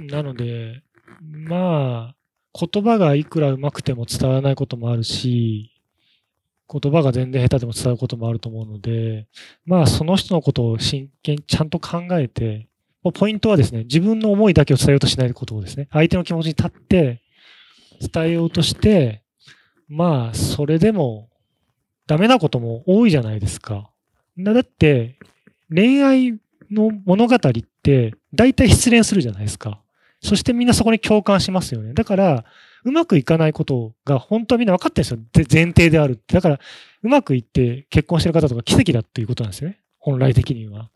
[0.00, 0.82] なので、
[1.20, 2.16] まあ、
[2.58, 5.72] 言葉がいくら上手くても伝わらないこともあるし、
[6.68, 9.28] 言葉が全然下手でも伝わることもあると思うので、
[9.64, 12.68] まあその人のことを真剣にちゃんと考えて、
[13.14, 17.22] ポイントはですね、自分の思いだけを伝えようとしないことをですね、相手の気持ちに立って
[18.12, 19.22] 伝えようとして、
[19.88, 21.28] まあそれでも
[22.12, 23.88] ダメなことも多いじゃないですか。
[24.36, 25.16] だって
[25.74, 26.38] 恋愛
[26.70, 27.38] の物語っ
[27.82, 29.80] て大体失恋するじゃないですか。
[30.20, 31.94] そしてみんなそこに共感しますよね。
[31.94, 32.44] だから、
[32.84, 35.46] うまくいかないことが本当はみんな分かってるんですよ。
[35.50, 36.34] 前提であるって。
[36.34, 36.60] だから、
[37.02, 39.80] うまくいって結婚してる方とか奇跡だっていうことなんですよね。
[39.98, 40.90] 本来的には。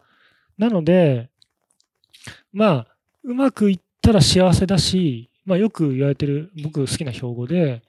[0.58, 1.30] なので、
[2.52, 2.86] まあ、
[3.24, 7.82] うまくいったら幸せだし、まあよく言われてる、僕好きな標語で、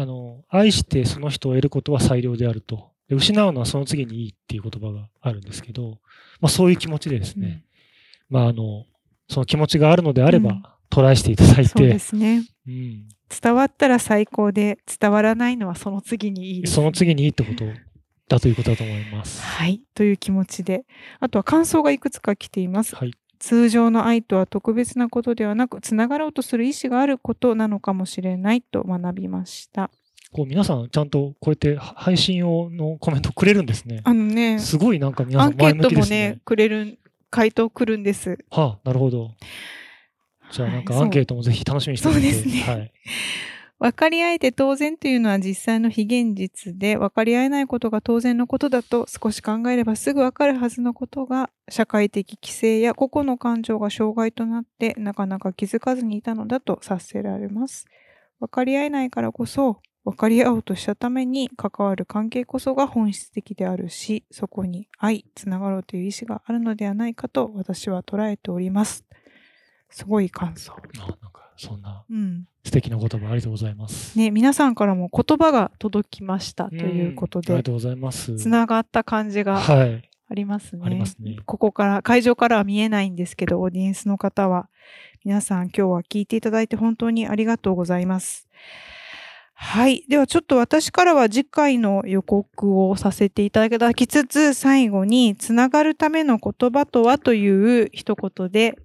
[0.00, 2.92] あの、愛してその人を得ることは最良であると。
[3.08, 5.98] で失うのはその次にいいっていう言葉があるんですけど、
[6.40, 7.64] まあそういう気持ちでですね、
[8.28, 8.84] まああの、
[9.28, 12.44] その気持ちがあるのであれば、うんトライしていただいそうでて、すね。
[12.66, 17.66] うん、伝わったら最高で、伝わらないのはその次にいいです、その次にいいってこと
[18.26, 19.42] だということだと思います。
[19.42, 19.82] はい。
[19.94, 20.86] という気持ちで。
[21.20, 22.96] あとは感想がいくつか来ています。
[22.96, 23.12] はい。
[23.38, 29.90] 通常の愛とは特別なことではなく、つながろうとする意思があることなのかもしれないと学びました。
[30.32, 34.02] こう皆さんちゃんとこうやって配信用のコメントくれるんですね。
[34.04, 36.98] あのね、すごいなんか皆さんアンケー前向きですトもねね。、くれる、
[37.30, 38.38] 回答来るんです。
[38.50, 39.30] はあ、なるほど。
[40.50, 42.92] じゃあなんかはいアンケートもぜひ楽しみにしておいてそうですねはい。
[43.78, 57.86] 分かり合えて当然というのは実際の非現実で分かり合えないことが当然のことだと少し考えればすぐ分かるはずのことが社会的規制や個々の感情が障害となってなかなか気づかずにいたのだと察せられます。
[58.40, 69.04] 分かり合えないからこそ分かり合おうとしたために関わる関係こそが本質的であるしそこに愛、つながろうという意志があるのではないかと私は捉えております。
[69.90, 70.72] すごい感想。
[70.72, 72.46] あなんかそんなうん。
[72.64, 74.18] 素敵な言葉ありがとうございます。
[74.18, 78.36] ね、皆さんからも言葉が届きましたということで、んありがとうございます。
[78.36, 80.08] つながった感じがはい。
[80.30, 80.82] ありますね。
[80.84, 84.68] ありますねここから、会場からは見えないんですけど、オーディエンスの方は、
[85.24, 88.46] 皆さん今日は聞いていただいて本当にありがとうございます。
[89.54, 90.04] はい。
[90.08, 98.78] ではちょっと私からは次回の予告をさせていただきつつ、最後に、つながるための言葉とはという一言で、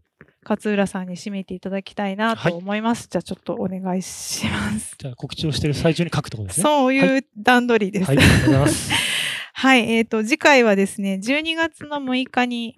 [0.48, 3.08] 勝浦さんに締めていただきたいなと思います。
[3.10, 4.96] じゃあちょっとお願いします。
[4.98, 6.64] じゃあ告知をしている最中に書くってことですね。
[6.64, 8.08] そういう段取りです。
[8.08, 8.18] はい。
[8.18, 8.92] ありがとうございます。
[9.56, 12.76] はい、えっ、と、次回はですね、12月の6日に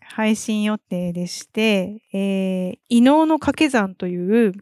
[0.00, 4.52] 配信予定でして、えー、異能の掛け算という、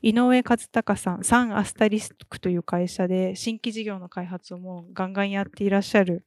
[0.00, 6.26] 井上和孝さん、サンアスタリスクという会社で新規事業の開発をもうガンガンやっていらっしゃる、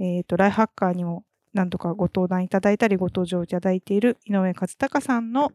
[0.00, 1.24] えっ、と、ライフハッカーにも
[1.54, 5.52] 何度かご登壇いただいたりご登場いただいている井上和孝さんの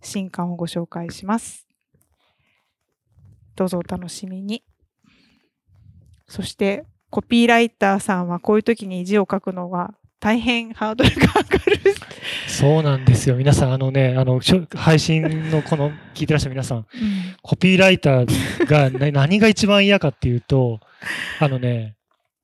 [0.00, 1.66] 新刊をご紹介します。
[3.56, 4.64] どうぞお楽しみに。
[6.26, 11.94] そして、コピーライターさんはこういう時に字を書くのは大変ハードルが上がる。
[12.48, 13.36] そうなんですよ。
[13.36, 14.40] 皆さん、あのね、あの、
[14.74, 16.86] 配信のこの聞いてらっしゃる皆さん、
[17.42, 20.80] コピーライターがな何が一番嫌かっていうと、
[21.40, 21.94] あのね、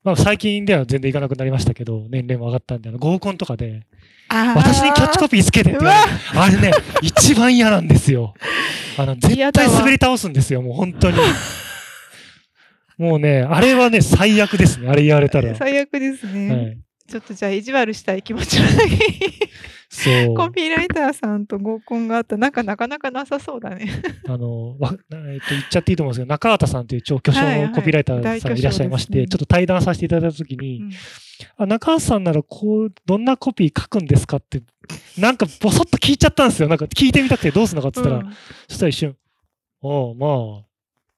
[0.03, 3.83] まあ、最近では全然いかなくなりましたけど、年齢も上がったんで、あの合コンとかで、
[4.31, 6.73] 私にキャッチコピーつけてって言われるあれね、
[7.03, 8.35] 一番嫌なんですよ。
[8.97, 11.19] あの、絶対滑り倒すんですよ、もう本当に。
[12.97, 15.51] もうね、あれはね、最悪ですね、あれ言われたら。
[15.51, 16.79] は最悪ですね、
[17.09, 17.11] い。
[17.11, 18.97] ちょっとじゃあ意地悪したい気持ちのだけ
[19.91, 20.35] そう。
[20.37, 23.91] コピーライターさんと合コンがあったなんかなかなかなさそうだね。
[24.27, 24.99] あの、わえっ
[25.41, 30.93] と、言っちゃっていいと思うんですけど、中畑さんという超巨匠はいはいのコピーライターさんいらっしゃいまして、大巨匠ですねちょっと対談させていただいたときに、うん
[31.57, 34.63] あ中畑さんならこう、どんなコピー書くんですかって、
[35.19, 36.69] なんかボソッと聞いちゃったんですよ。
[36.69, 38.35] なんか聞いてみたくてどうするのかって言ったら、うん
[38.69, 39.17] そしたら一瞬、
[39.83, 40.65] ああ、まあ、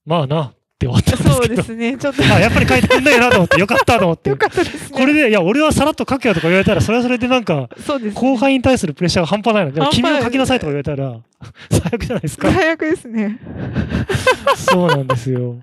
[0.05, 1.35] まあな、って終わったんですけど。
[1.35, 1.97] そうですね。
[1.97, 4.37] ちょっとあ、やっぱり書いてくんないなと思って、よかったと思ってよ。
[4.37, 4.99] かったですね。
[4.99, 8.21] これで、いや、俺はさらっと書くよとか言われたら、それはそれでなんか、そうです、ね。
[8.21, 11.21] 後輩に対するプレッシャーが半端ないので、でも君を書きなさいとか言われたら、
[11.71, 12.53] 最悪じゃないですか。
[12.53, 13.39] 最悪ですね。
[14.57, 15.57] そうなんですよ。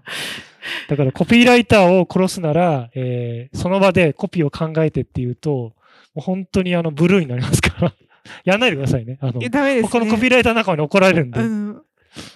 [0.87, 5.73] だからコピーライターを殺すなら、えーその場でコピーを考えてっていうと、も
[6.17, 7.93] う本当にあのブルーになりますから、
[8.43, 9.17] やんないでくださいね。
[9.21, 9.49] あのね。
[9.81, 11.81] 他のコピーライター仲間に怒られるんで、うん。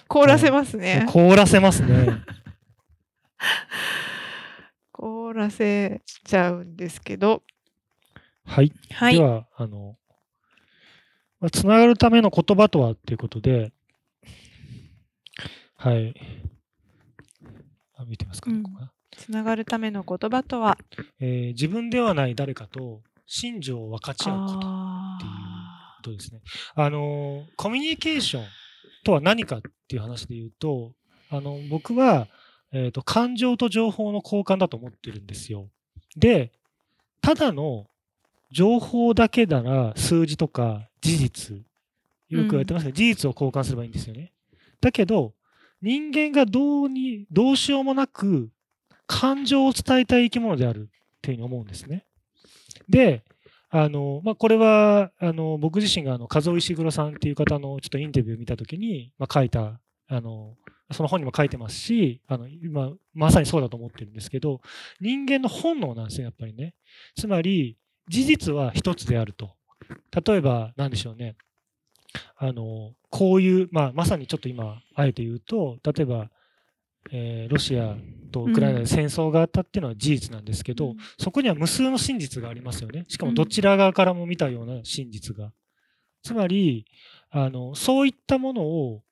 [0.08, 1.06] 凍らせますね。
[1.08, 2.08] 凍らせますね。
[4.92, 7.42] 凍らせちゃうんですけど。
[8.44, 8.72] はい。
[8.92, 9.14] はい。
[9.14, 9.96] では、あの、
[11.40, 13.72] まあ、つながるための言葉とはっていうことで、
[15.76, 16.14] はい。
[17.96, 20.76] あ見てますかね、うんここがつながるための言葉とは？
[21.20, 24.60] えー自分ではない誰かと心情を分かち合うこと。
[24.64, 25.30] あっていう
[25.96, 26.40] ことですね。
[26.74, 28.44] あの、コミュニケーション
[29.04, 30.92] とは何かっていう話で言うと、
[31.30, 32.28] あの、僕は、
[32.74, 35.68] えっ、と、感情と情報の交換だと思ってるんですよ。
[36.16, 36.52] で、
[37.20, 37.86] ただの
[38.50, 41.56] 情報だけなら数字とか事実、
[42.28, 44.32] よく言われてますけど、事実を交換すればいいんですよね。
[44.80, 45.34] だけど、
[45.80, 48.50] 人間がどうに、どうしようもなく
[49.06, 52.06] 感情を伝えたい生き物であるっていうふうに思うんですね。
[52.88, 53.22] で、
[53.70, 60.56] あの、まあ、これは、あの、僕自身が、あの、和尾石黒さんっていう方のちょっとインタビューを見たときに、まあ、書いた、あの、
[60.94, 64.60] その本にも書いてますし、あの、今、まさにそうだと思ってるんですけど、
[65.00, 66.74] 人間の本能なんですよ、やっぱりね。
[67.16, 67.76] つまり、
[68.08, 69.54] 事実は一つであると。
[70.26, 71.36] 例えば、なんでしょうね。
[72.36, 76.30] あの、こういう、まあ、まさにちょっと今、あえて言うと、例えば、
[77.10, 77.96] えーロシア
[78.32, 83.04] とウクライナで戦争があったっていうのは事実なんですけど、うんそこには無数の真実がありますよね。
[83.08, 85.52] しかもうんどちら側からも見たような真実が。
[86.22, 86.86] つまり、
[87.30, 89.02] あの、そういったものを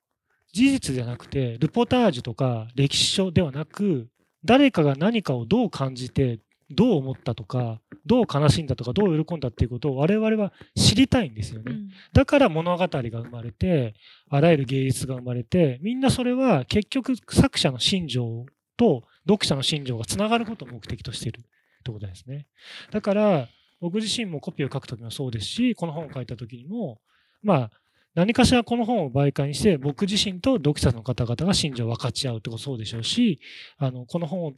[0.53, 4.09] 事実じゃなくて、ルポタージュとか歴史書ではなく、
[4.45, 6.41] 誰かが何かをどう感じて、
[6.71, 11.73] どう思ったとか、どう悲しんだとか、どう喜んだっていうことを我々は知りたいんですよね。
[11.73, 13.95] うんだから物語が生まれて、
[14.29, 18.47] あらゆる芸術が生まれて、みんなそれは結局作者の心情
[18.77, 21.43] と読者の心情がつながることを目的としているっ
[21.85, 22.47] てことですね。
[22.91, 23.49] だから、
[23.81, 27.01] 僕自身もコピーを書くときもそうですし、この本を書いたときにも、
[27.43, 27.71] まあ、
[28.15, 33.41] 何かしらこの本を媒介にして、僕自身と読者の方々が心情を分かち合うってことそうでしょうし、
[33.79, 34.55] あのこの本を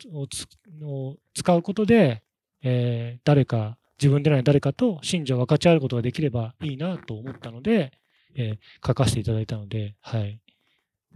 [1.34, 2.22] 使うことで、
[2.62, 7.92] えー誰か、自分でない誰かと心情を分かち合うことができればいいなと思ったので、
[8.34, 10.40] えー書かせていただいたので、はい。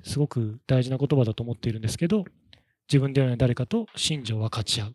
[0.05, 2.25] すごく大事な言葉だと思っているんですけど、
[2.89, 4.95] 自分ではない誰かと心情を分かち合う。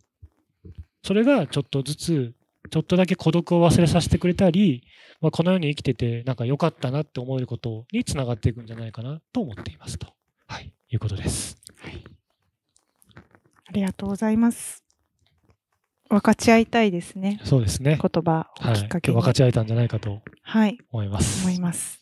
[1.03, 2.33] それがちょっとずつ、
[2.69, 4.83] ちょっとだけ孤独を忘れさせてくれたり、
[5.21, 10.07] まあ、この世に生きてて、なんか良かったなって思えることにつながっていくんじゃないかなと思っていますと。
[10.47, 10.73] はい。
[10.89, 11.57] いうことです。
[13.65, 14.83] ありがとうございます。
[16.09, 17.39] 分かち合いたいですね。
[17.43, 17.97] そうですね。
[17.99, 18.75] 言葉をはい。
[18.75, 19.13] きっかけに。
[19.13, 21.45] 今日分かち合えたんじゃないかとはい、思います。
[21.45, 21.99] 思います。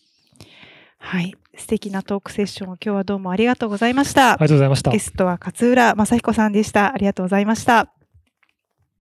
[0.98, 4.48] はい、素敵なトークセッションを今日はどうもありがとうございましたありが。
[4.50, 5.00] とうございましたゲ。
[5.00, 6.94] ストは勝浦正彦さんでした。
[6.94, 8.01] ありがとうございました。